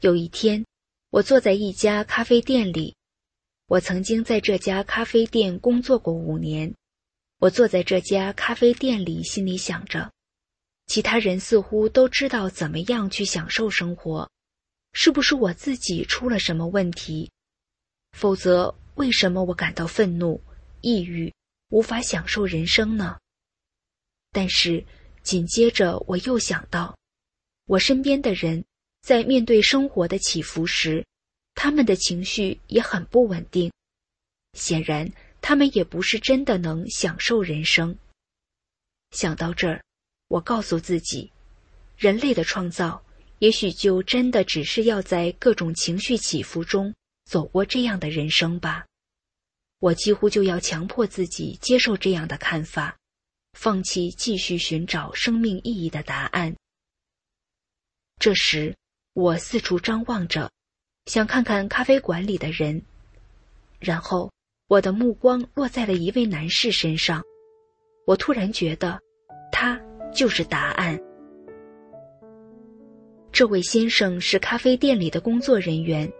[0.04, 0.66] 有一天，
[1.12, 2.94] 我坐在一家咖啡店里。
[3.68, 6.76] 我曾经在这家咖啡店工作过五年，
[7.40, 10.12] 我坐在这家咖啡店里，心里想着，
[10.88, 14.30] 其他人似乎都知道怎么样去享受生活，
[14.92, 17.32] 是不是我自己出了什么问题？
[18.12, 20.44] 否则，为什么我感到愤怒、
[20.82, 21.34] 抑郁，
[21.70, 23.18] 无法享受人生呢？
[24.34, 24.86] 但是
[25.22, 26.94] 紧接着我又想到，
[27.68, 28.66] 我身边的人
[29.04, 31.06] 在面对生活的起伏时。
[31.56, 33.72] 他们的情绪也很不稳定，
[34.54, 37.96] 显然他们也不是真的能享受人生。
[39.12, 39.84] 想到这儿，
[40.30, 41.32] 我告诉自己，
[41.96, 43.06] 人类的创造
[43.38, 46.94] 也许就真的只是要在各种情绪起伏中
[47.26, 48.84] 走过这样的人生吧。
[49.78, 52.98] 我几乎就要强迫自己接受这样的看法，
[53.54, 56.56] 放弃继续寻找生命意义的答案。
[58.18, 58.76] 这时，
[59.14, 60.50] 我四处张望着。
[61.06, 62.82] 想看看咖啡馆里的人，
[63.80, 64.32] 然后
[64.68, 67.22] 我的目光落在了一位男士身上。
[68.08, 69.00] 我突然觉得，
[69.52, 69.80] 他
[70.14, 71.00] 就是答案。
[73.32, 76.12] 这位先生是咖啡店里的工作人员。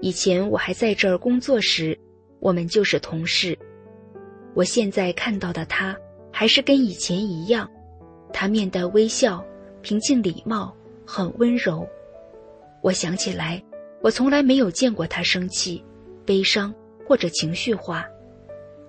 [0.00, 1.98] 以前我还在这儿工作时，
[2.40, 3.58] 我们就是同事。
[4.54, 5.96] 我现在看到的他，
[6.32, 7.70] 还是跟以前一样。
[8.32, 9.44] 他面带微笑，
[9.80, 10.74] 平静礼貌，
[11.06, 11.86] 很温柔。
[12.86, 13.60] 我想起来。
[14.00, 15.84] 我从来没有见过他生气、
[16.24, 16.72] 悲伤
[17.04, 18.06] 或者情绪化。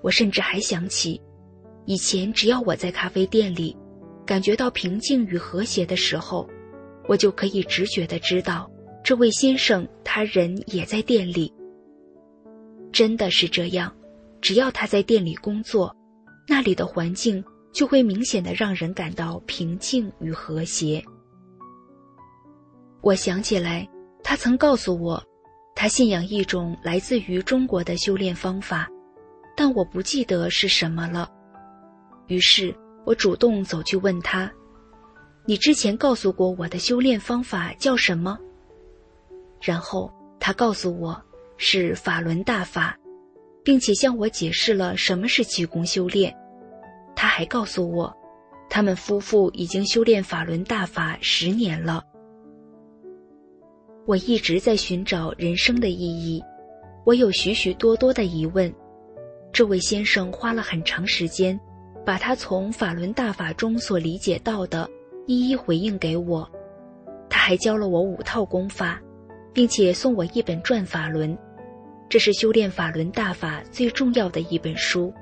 [0.04, 1.20] 我甚至还想起，
[1.86, 3.76] 以前只要我在咖啡店里
[4.24, 6.48] 感觉到平静与和谐的时候，
[7.08, 8.70] 我就可以直觉的知道
[9.04, 11.52] 这位先生他人也在店里。
[12.92, 13.92] 真的是这样，
[14.42, 15.92] 只要他在店里工作，
[16.48, 17.44] 那里的环境
[17.74, 21.04] 就会明显的让人感到平静与和谐。
[23.02, 23.88] 我想起来。
[24.24, 25.24] 他曾告诉我，
[25.74, 28.90] 他信仰一种来自于中国的修炼方法，
[29.56, 31.32] 但我不记得是什么了。
[32.28, 32.76] 于是
[33.06, 34.52] 我主动走去问他
[35.48, 38.38] ：“你之前告诉过我的修炼方法叫什么？”
[39.64, 41.18] 然后他告诉我
[41.56, 42.98] 是法轮大法，
[43.64, 46.36] 并且向我解释了什么是气功修炼。
[47.16, 48.14] 他还告诉我，
[48.70, 52.04] 他们夫妇已经修炼法轮大法十年了。
[54.08, 56.42] 我一直在寻找人生的意义，
[57.04, 58.74] 我有许许多多的疑问。
[59.52, 61.60] 这位先生花了很长时间，
[62.06, 64.90] 把他从法轮大法中所理解到的，
[65.26, 66.50] 一一回应给我。
[67.30, 69.02] 他还教了我五套功法，
[69.52, 71.36] 并且送我一本《转法轮》，
[72.08, 75.14] 这是修炼法轮大法最重要的一本书。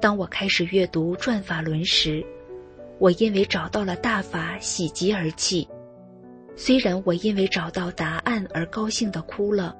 [0.00, 2.24] 当我开始阅读《转法轮》时，
[3.00, 5.66] 我因为找到了大法，喜极而泣。
[6.56, 9.76] 虽然我因为找到答案而高兴的哭了，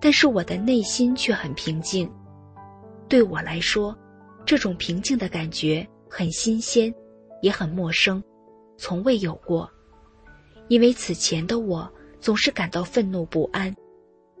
[0.00, 2.10] 但是我的内心却很平静。
[3.08, 3.96] 对我来说，
[4.46, 6.92] 这种平静的感觉很新鲜，
[7.42, 8.22] 也很陌生，
[8.78, 9.70] 从未有过。
[10.68, 11.90] 因为此前的我
[12.20, 13.74] 总是感到愤怒不安，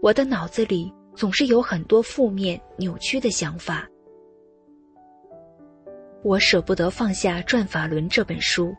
[0.00, 3.86] 我的脑子里总是有很多负面扭曲的想法。
[6.22, 8.74] 我舍不得放下《转法轮》这本书，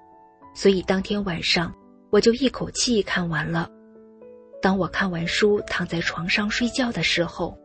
[0.54, 1.74] 所以当天晚上。
[2.10, 3.70] 我就一口气看完了。
[4.62, 7.58] 当我看完书，躺在床上睡觉的时候，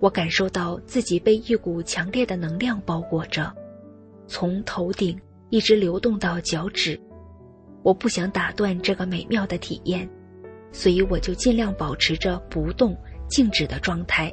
[0.00, 3.52] 我感受到自己被一股强烈的能量包裹着，
[4.26, 5.18] 从头顶
[5.50, 7.00] 一直流动到脚趾。
[7.82, 10.08] 我不想打断这个美妙的体验，
[10.70, 12.96] 所以我就尽量保持着不动、
[13.28, 14.32] 静止的状态。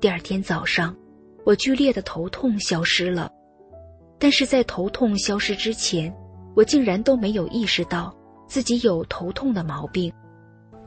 [0.00, 0.96] 第二天早上，
[1.44, 3.30] 我剧烈的头痛消失了，
[4.18, 6.12] 但是在头痛消失之前，
[6.58, 8.12] 我竟然都没有意识到
[8.48, 10.12] 自己有头痛的毛病。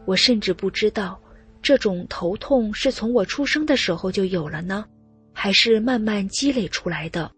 [0.06, 1.18] 我甚至不知道，
[1.62, 4.84] 这种头痛是从我出生的时候就有了呢，
[5.32, 7.32] 还是慢慢积累出来的？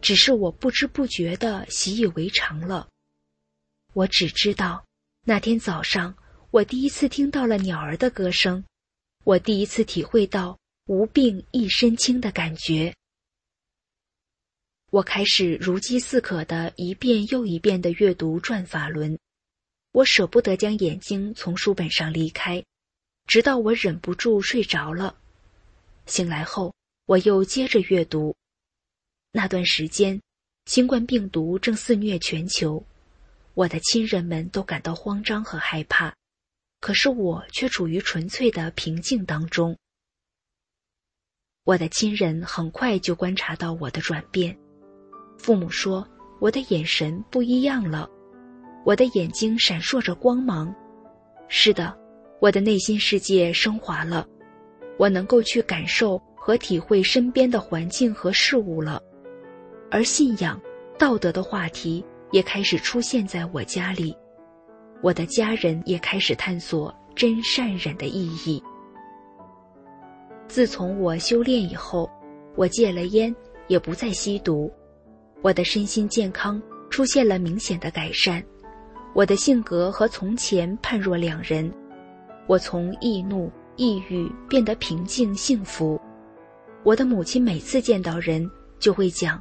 [0.00, 2.86] 只是我不知不觉的习以为常了。
[3.94, 4.84] 我只知道，
[5.24, 6.14] 那天早上
[6.52, 8.62] 我第一次听到了鸟儿的歌声，
[9.24, 10.56] 我第一次体会到
[10.86, 12.94] 无病一身轻的感觉。
[14.90, 19.14] 我开始如饥似渴的一遍又一遍的阅读《转法轮》。
[19.92, 22.64] 我舍不得将眼睛从书本上离开，
[23.26, 25.16] 直到我忍不住睡着了。
[26.06, 26.72] 醒来后，
[27.06, 28.36] 我又接着阅读。
[29.32, 30.20] 那段时间，
[30.66, 32.84] 新冠病毒正肆虐全球，
[33.54, 36.14] 我的亲人们都感到慌张和害怕，
[36.80, 39.76] 可是我却处于纯粹的平静当中。
[41.64, 44.56] 我的亲人很快就观察到我的转变，
[45.38, 46.06] 父母说
[46.40, 48.08] 我的眼神不一样了。
[48.84, 50.72] 我的眼睛闪烁着光芒，
[51.48, 51.92] 是的，
[52.40, 54.24] 我的内心世界升华了，
[54.96, 59.02] 我能够去感受和体会身边的环境和事物了，
[59.90, 60.60] 而信仰、
[60.96, 64.16] 道德的话题也开始出现在我家里，
[65.02, 68.62] 我的家人也开始探索真善忍的意义。
[70.46, 72.08] 自从我修炼以后，
[72.54, 73.34] 我戒了烟，
[73.66, 74.72] 也不再吸毒，
[75.46, 78.42] 我的身心健康出现了明显的改善。
[79.14, 81.72] 我的性格和从前判若两人，
[82.48, 86.00] 我从易怒、抑郁变得平静、幸福。
[86.82, 88.44] 我的母亲每次见到人
[88.80, 89.40] 就会讲，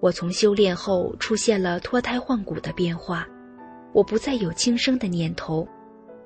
[0.00, 3.28] 我从修炼后出现了脱胎换骨的变化，
[3.92, 5.68] 我不再有轻生的念头，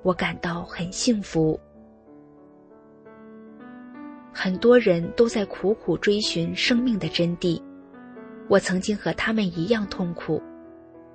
[0.04, 1.58] 我感到很幸福。
[4.32, 7.60] 很多人都在苦苦追寻生命的真谛，
[8.48, 10.42] 我曾经和他们一样痛苦，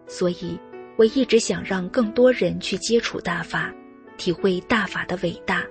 [0.08, 0.60] 所以。
[0.98, 3.74] 我一直想让更多人去接触大法，
[4.18, 5.66] 体会大法的伟大。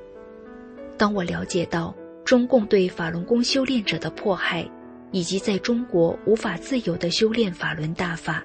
[0.96, 1.94] 当我了解到
[2.24, 4.68] 中共对法轮功修炼者的迫害，
[5.12, 8.42] 以及在中国无法自由的修炼法轮大法，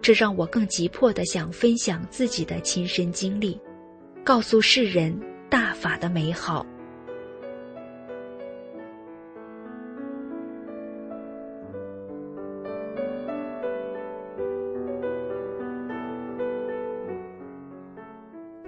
[0.00, 3.58] 这让我更急迫的想分享自己的亲身经历，
[4.22, 5.18] 告诉世人
[5.50, 6.64] 大法的美好。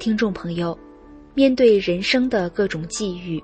[0.07, 0.79] 听众朋友，
[1.35, 3.43] 面对人生的各种际遇，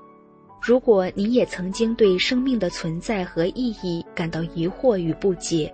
[0.61, 5.69] 如果您也曾经对生命的存在和意义感到疑惑与不解，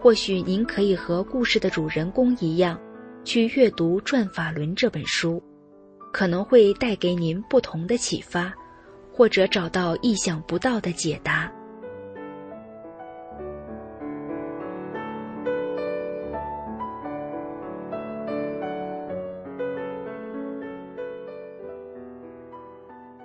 [0.00, 2.80] 或许您可以和故事的主人公一样，
[3.22, 5.42] 去阅读《转法轮》这本书，
[6.10, 8.50] 可能会带给您不同的启发，
[9.12, 11.52] 或者找到意想不到的解答。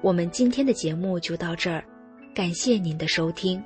[0.04, 1.82] 我们今天的节目就到这儿，
[2.36, 3.64] 感谢您的收听。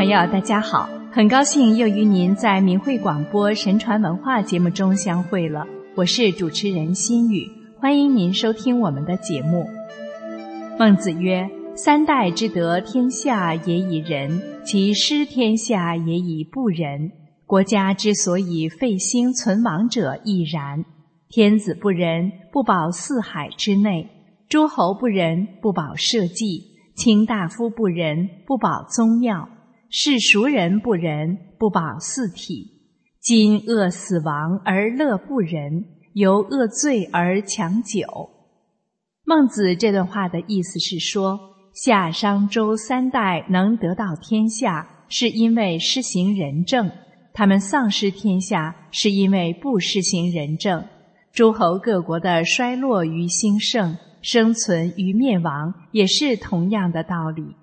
[0.00, 5.66] 朋友，大家好，很高兴又与您在明慧广播神传文化节目中相会了。
[5.94, 7.46] 我是主持人心雨，
[7.78, 9.66] 欢迎您收听我们的节目。
[10.78, 11.46] 孟子曰
[11.76, 17.12] ：“三代之得天下也以仁，其失天下也以不仁。
[17.44, 20.82] 国家之所以废兴存亡者亦然。
[21.28, 24.06] 天子不仁，不保四海之内；
[24.48, 26.46] 诸侯不仁，不保社稷；
[26.96, 29.46] 卿大夫不仁，不保宗庙；
[29.92, 32.64] 世俗人不仁，不保四体。
[33.20, 38.06] 今恶死亡而乐不仁，由恶罪而强久。”
[39.26, 41.40] 孟子这段话的意思是说，
[41.74, 46.86] 夏商周三代能得到天下，是因为施行仁政；
[47.32, 50.84] 他们丧失天下，是因为不施行仁政。
[51.32, 57.56] 诸侯各国的衰落与兴盛、生存与灭亡，也是同样的道理。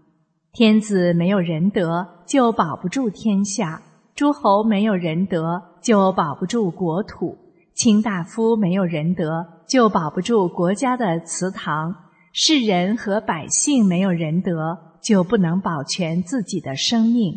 [0.52, 3.82] 天子没有仁德，就保不住天下；
[4.14, 7.36] 诸侯没有仁德，就保不住国土；
[7.74, 9.46] 卿大夫没有仁德。
[9.68, 11.94] 就保不住国家的祠堂，
[12.32, 17.34] 世人和百姓没有仁德，就不能保全自己的生命。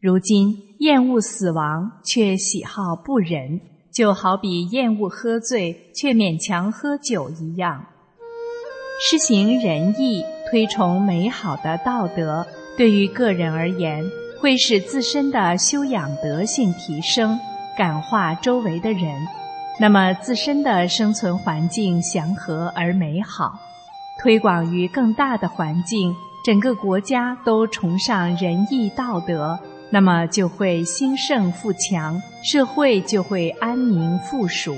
[0.00, 3.60] 如今厌恶死亡却喜好不仁，
[3.92, 7.84] 就好比厌恶喝醉却勉强喝酒一样。
[9.08, 12.44] 施行仁义，推崇美好的道德，
[12.80, 14.02] 对于个人而言，
[14.40, 17.38] 会使自身的修养德性提升，
[17.76, 19.02] 感化周围的人。
[19.78, 23.52] 那么自身的生存环境祥和而美好，
[24.18, 29.60] 推广于更大的环境，整个国家都崇尚仁义道德，
[29.90, 34.74] 那么就会兴盛富强，社会就会安宁富庶。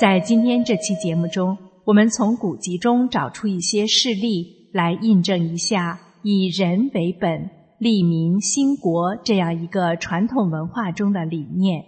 [0.00, 11.84] 在今天这期节目中，我们从古籍中找出一些事例来印证一下以人为本、利民兴国这样一个传统文化中的理念。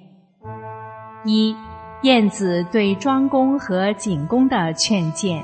[1.25, 1.55] 一。
[2.03, 5.41] 晏子对庄公和景公的劝谏，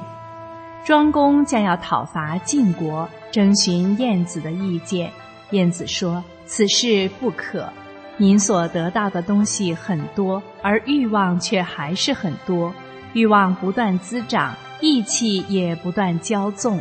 [0.85, 5.09] 庄公将要讨伐晋国，征询晏子的意见。
[5.53, 7.73] 晏子说：“此事不可。
[8.17, 12.75] 您所得到的东西很多，而欲望却还是很多。
[13.13, 16.81] 欲望不断滋长，义气也不断骄纵。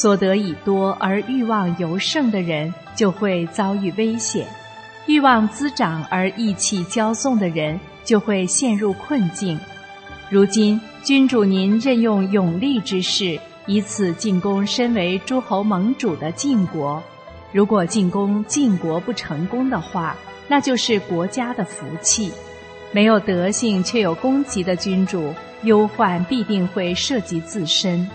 [0.00, 4.44] 所得已多而欲望尤盛的人，就会遭遇危险；
[5.06, 9.58] 欲望滋长而意气骄纵的人。”就会陷入困境。
[10.30, 13.36] 如今君主您任用勇力之士，
[13.66, 17.02] 以此进攻身为诸侯盟主的晋国。
[17.50, 20.16] 如果进攻晋国不成功的话，
[20.46, 22.30] 那就是国家的福气。
[22.92, 25.34] 没有德性却有功绩的君主，
[25.64, 28.08] 忧患必定会涉及自身。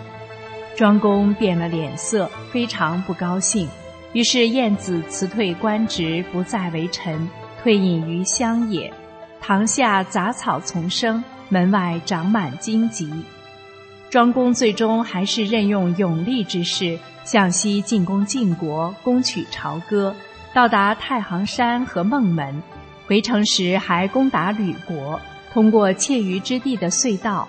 [0.75, 3.67] 庄公变了脸色，非常不高兴。
[4.13, 7.29] 于是晏子辞退官职，不再为臣，
[7.61, 8.91] 退隐于乡野。
[9.39, 13.11] 堂下杂草丛生，门外长满荆棘。
[14.09, 20.15] 庄公最终还是任用勇力之士，向西进攻晋国，攻取朝歌，
[20.53, 22.61] 到达太行山和孟门。
[23.07, 25.19] 回城时还攻打吕国，
[25.53, 27.47] 通过窃鱼之地的隧道。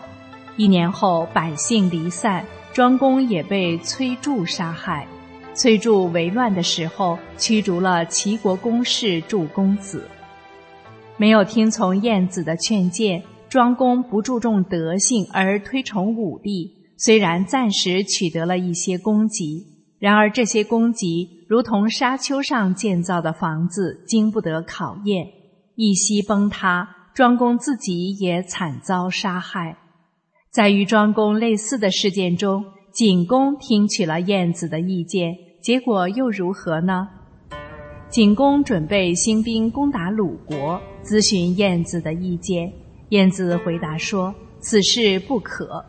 [0.56, 5.06] 一年后，百姓离散，庄公也被崔杼杀害。
[5.54, 10.08] 崔杼为乱的时候，驱逐了齐国公室祝公子。
[11.18, 19.66] 没有听从晏子的劝谏，庄公不注重德性而推崇武力，虽然暂时取得了一些功绩，
[19.98, 25.26] 然而这些功绩如同沙丘上建造的房子，经不得考验，
[25.74, 26.88] 一夕崩塌。
[27.14, 29.76] 庄公自己也惨遭杀害。
[30.52, 37.08] 在与庄公类似的事件中，景公听取了晏子的意见，结果又如何呢？
[38.10, 42.70] 景公准备兴兵攻打鲁国，咨询晏子的意见。
[43.08, 45.82] 晏子回答说：“此事不可。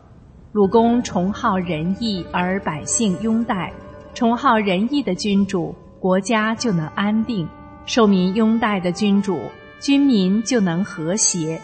[0.52, 3.70] 鲁公崇好仁义，而百姓拥戴；
[4.14, 7.46] 崇好仁义的君主，国家就能安定；
[7.84, 9.38] 受民拥戴的君主，
[9.78, 11.60] 军民就能和谐。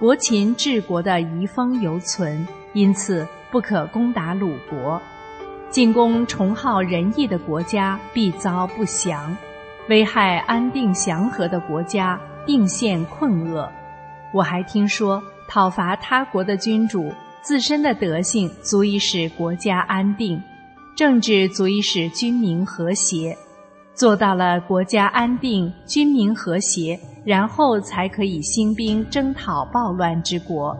[0.00, 4.98] 伯禽治国的遗风犹存，因此不可攻打鲁国。
[5.68, 9.36] 进攻崇好仁义的国家，必遭不祥。”
[9.90, 13.70] 危害安定祥和的国家，定陷困厄。
[14.32, 20.42] 我还听说，讨伐他国的君主，自身的德性足以使国家安定，
[20.96, 23.36] 政治足以使君民和谐。
[23.92, 30.76] 做到了国家安定、军民和谐，然后才可以兴兵征讨暴乱之国。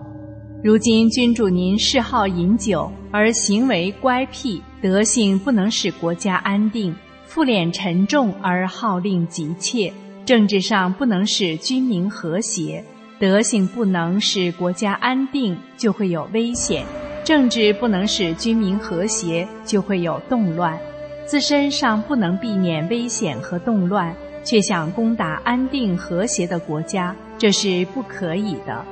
[0.63, 6.95] 如今君主您嗜好饮酒，而行为乖僻，德性不能使国家安定。
[7.25, 9.93] 负脸沉重而号令急切，
[10.27, 12.85] 政治上不能使军民和谐，
[13.21, 16.83] 德性不能使国家安定，就会有危险；
[17.25, 20.77] 政治不能使军民和谐，就会有动乱。
[21.25, 24.13] 自身上不能避免危险和动乱，
[24.45, 28.85] 却想攻打安定和谐的国家，这是不可以的。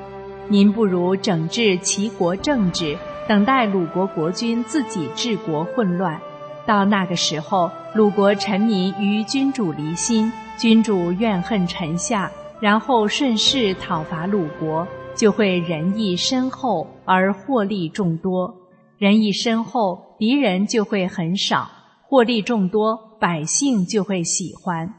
[0.49, 2.97] 您不如整治齐国政治，
[3.29, 6.19] 等待鲁国国君自己治国混乱。
[6.67, 10.31] 到那个时候，鲁国臣民与君主离心。
[10.59, 12.29] 君主怨恨臣下，
[12.61, 14.85] 然后顺势讨伐鲁国，
[15.15, 18.53] 就会仁义深厚而获利众多。
[18.99, 21.71] 仁义深厚，敌人就会很少；
[22.09, 24.93] 获利众多，百姓就会喜欢。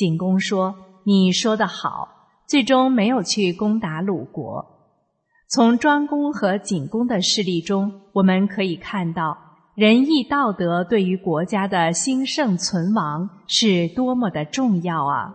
[0.00, 0.74] 景公说
[1.04, 2.08] ：“你说得好。”
[2.48, 4.64] 最终没有去攻打鲁国。
[5.46, 9.36] 从庄公和景公的事例中，我们可以看到。
[9.74, 15.34] 仁义道德对于国家的兴盛存亡是多么的重要啊！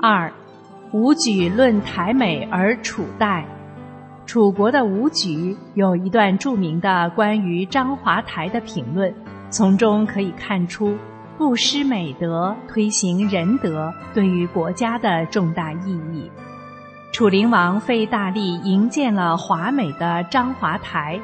[0.00, 0.32] 二，
[0.92, 3.44] 武举论台美而楚代，
[4.26, 9.12] 楚国的武举有一段著名的关于章华台的评论，
[9.50, 10.96] 从中可以看出
[11.38, 16.28] 不失美德、推行仁德对于国家的重大意义。
[17.12, 21.18] 楚灵王费大力营建了华美的章华台。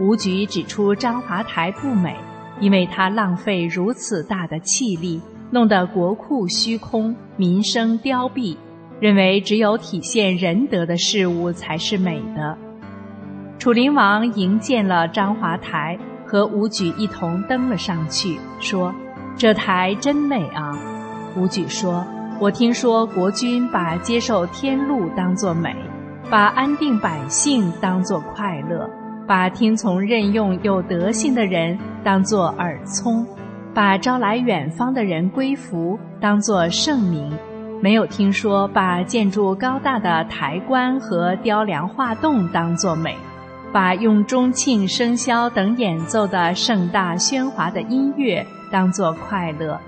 [0.00, 2.16] 吴举指出章华台不美，
[2.60, 8.56] 因为它浪费如此大的气力，弄得国库虚空，民生凋敝。
[9.00, 12.56] 认为只有体现仁德的事物才是美的。
[13.58, 18.92] 楚灵王营建了章华台，和吴举一同登了上去，说
[19.38, 20.76] ：“这台真美啊！”
[21.34, 22.04] 吴举说
[22.38, 25.74] ：“我听说国君把接受天禄当作美，
[26.28, 28.90] 把安定百姓当作快乐。”
[29.28, 33.26] 把听从任用有德性的人当作耳聪，
[33.74, 37.30] 把招来远方的人归服当作圣明，
[37.82, 43.14] 没有听说把建筑高大的台观和雕梁画栋当作美，
[43.70, 49.80] 把用钟磬笙箫等演奏的盛大喧哗的音乐当作快乐，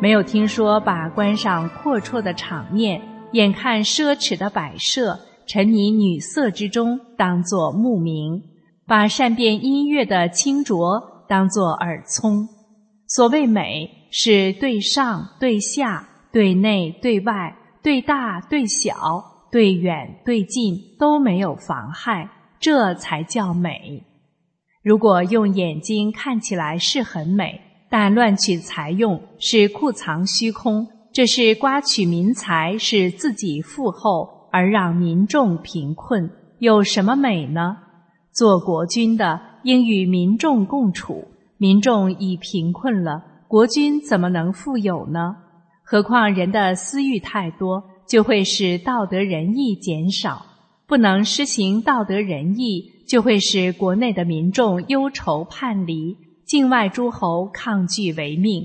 [0.00, 3.00] 没有听说把观赏阔绰的场面、
[3.32, 8.40] 眼看奢侈的摆设、沉迷女色之中当作慕名。
[8.88, 12.46] 把善变音乐的清浊当作耳聪，
[13.08, 22.30] 所谓美，是对上对下、对内对外、对大对小、对远对近都没有妨害，
[22.60, 24.04] 这才叫美。
[24.84, 37.76] 如果用眼睛看起来是很美，但乱取财用，是库藏虚空，这是刮取民财，使自己富厚而让民众贫困，有什么美呢？
[38.32, 41.24] 做国君的应与民众共处，
[41.58, 45.36] 民众已贫困了，国君怎么能富有呢？
[45.82, 50.44] 何况人的私欲太多，就会使道德仁义减少；
[50.86, 56.16] 不能施行道德仁义，就会使国内的民众忧愁叛离，
[56.46, 58.64] 境外诸侯抗拒为命。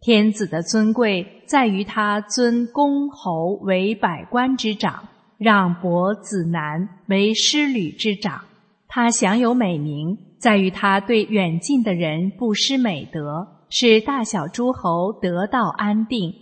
[0.00, 8.40] 天子的尊贵在于他尊公侯为百官之长，让伯子男为师旅之长。
[8.86, 16.32] 他享有美名，在于他对远近的人不失美德，使大小诸侯得到安定。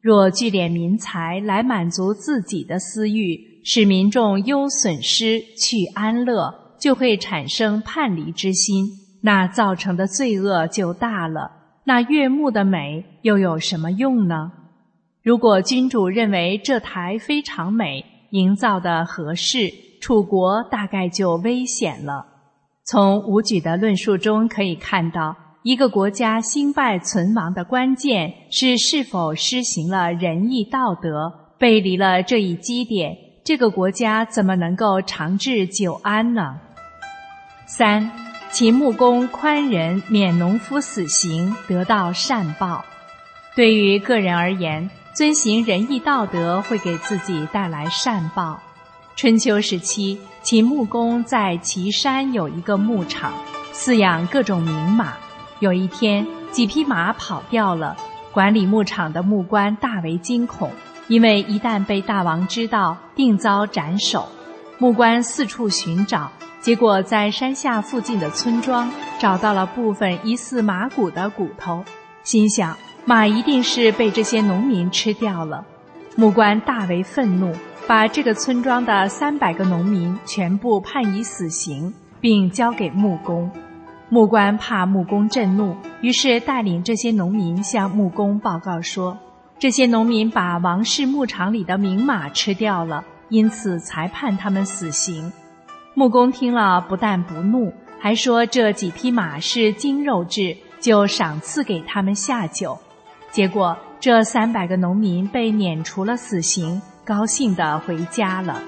[0.00, 8.86] 若聚敛民财来满足自己的私欲，使民众忧损失去安乐，就会产生叛离之心，
[9.20, 11.50] 那造成的罪恶就大了。
[11.84, 14.52] 那悦目的美又有什么用呢？
[15.22, 19.70] 如果君主认为这台非常美，营造的合适。
[20.00, 22.24] 楚国大概就危险了。
[22.84, 31.32] 从武举的论述中可以看到，一个国家兴败存亡的关键是是否施行了仁义道德。
[31.58, 36.60] 背离了这一基点，这个国家怎么能够长治久安呢？
[37.66, 38.08] 三，
[38.50, 42.82] 秦穆公宽仁免农夫死刑，得到善报。
[43.54, 48.58] 对于个人而言，遵行仁义道德会给自己带来善报。
[49.16, 53.32] 春秋时期，秦穆公在岐山有一个牧场，
[53.74, 55.12] 饲养各种名马。
[55.60, 57.96] 有一天，几匹马跑掉了，
[58.32, 60.70] 管理牧场的牧官大为惊恐，
[61.08, 64.26] 因为一旦被大王知道，定遭斩首。
[64.78, 66.30] 牧官四处寻找，
[66.60, 71.84] 结果在山下附近的村庄找到了部分疑似马骨的骨头，
[72.22, 75.64] 心想马一定是被这些农民吃掉了。
[76.16, 77.54] 木官大为愤怒。
[77.86, 83.50] 把这个村庄的三百个农民全部判以死刑，并交给木工。
[84.10, 89.16] 木官怕木工震怒，于是带领这些农民向木工报告说
[89.58, 95.32] ：“这些农民把王室牧场里的名马吃掉了，因此才判他们死刑。
[95.98, 102.78] 木工听了不但不怒，还说这几匹马是精肉质，就赏赐给他们下酒。
[103.32, 108.62] 结果这三百个农民被免除了死刑，高兴地回家了。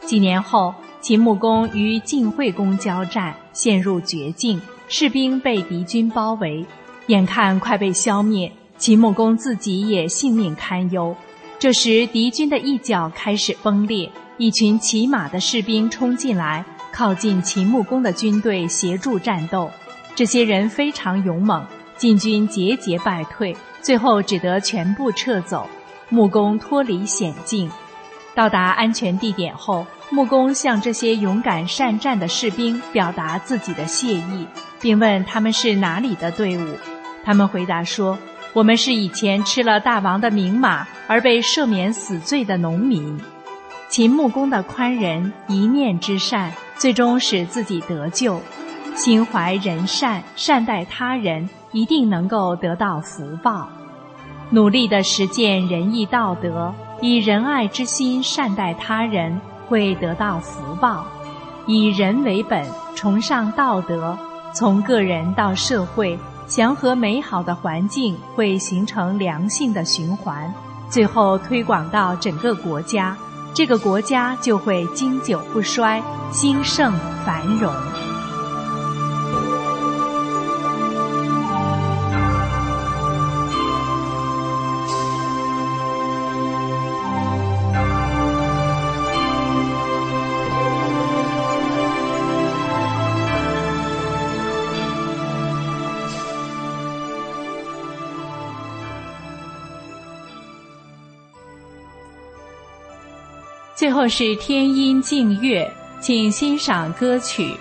[0.00, 6.66] 几年后，秦穆公与晋惠公交战，陷入绝境，士兵被敌军包围，
[7.06, 8.52] 眼看快被消灭。
[8.76, 11.16] 秦穆公自己也性命堪忧，
[11.58, 14.10] 这时敌军的一角开始崩裂，
[14.40, 19.70] 一群骑马的士兵冲进来，靠近秦穆公的军队协助战斗。
[20.14, 21.62] 这些人非常勇猛，
[21.98, 25.68] 晋军节节败退，最后只得全部撤走。
[26.08, 27.70] 穆公脱离险境，
[28.34, 34.46] 到达安全地点后，穆公向这些勇敢善战的士兵表达自己的谢意，
[34.80, 36.78] 并问他们是哪里的队伍。
[37.22, 38.16] 他们回答说。
[38.52, 43.16] 我们是以前吃了大王的名马而被赦免死罪的农民。
[43.90, 48.40] 秦穆公的宽仁一念之善，最终使自己得救。
[48.94, 53.68] 心怀仁善，善待他人，一定能够得到福报。
[54.50, 61.04] 努力的实践仁义道德，以仁爱之心善待他人，会得到福报。
[61.66, 62.64] 以人为本，
[62.94, 64.16] 崇尚道德，
[64.52, 66.16] 从个人到社会。
[66.46, 70.52] 祥和美好的环境会形成良性的循环，
[70.88, 73.16] 最后推广到整个国家，
[73.52, 76.92] 这个国家就会经久不衰、兴盛
[77.24, 77.99] 繁荣。
[103.90, 105.68] 最后是天音静月，
[106.00, 107.56] 请欣赏歌曲。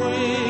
[0.00, 0.49] 会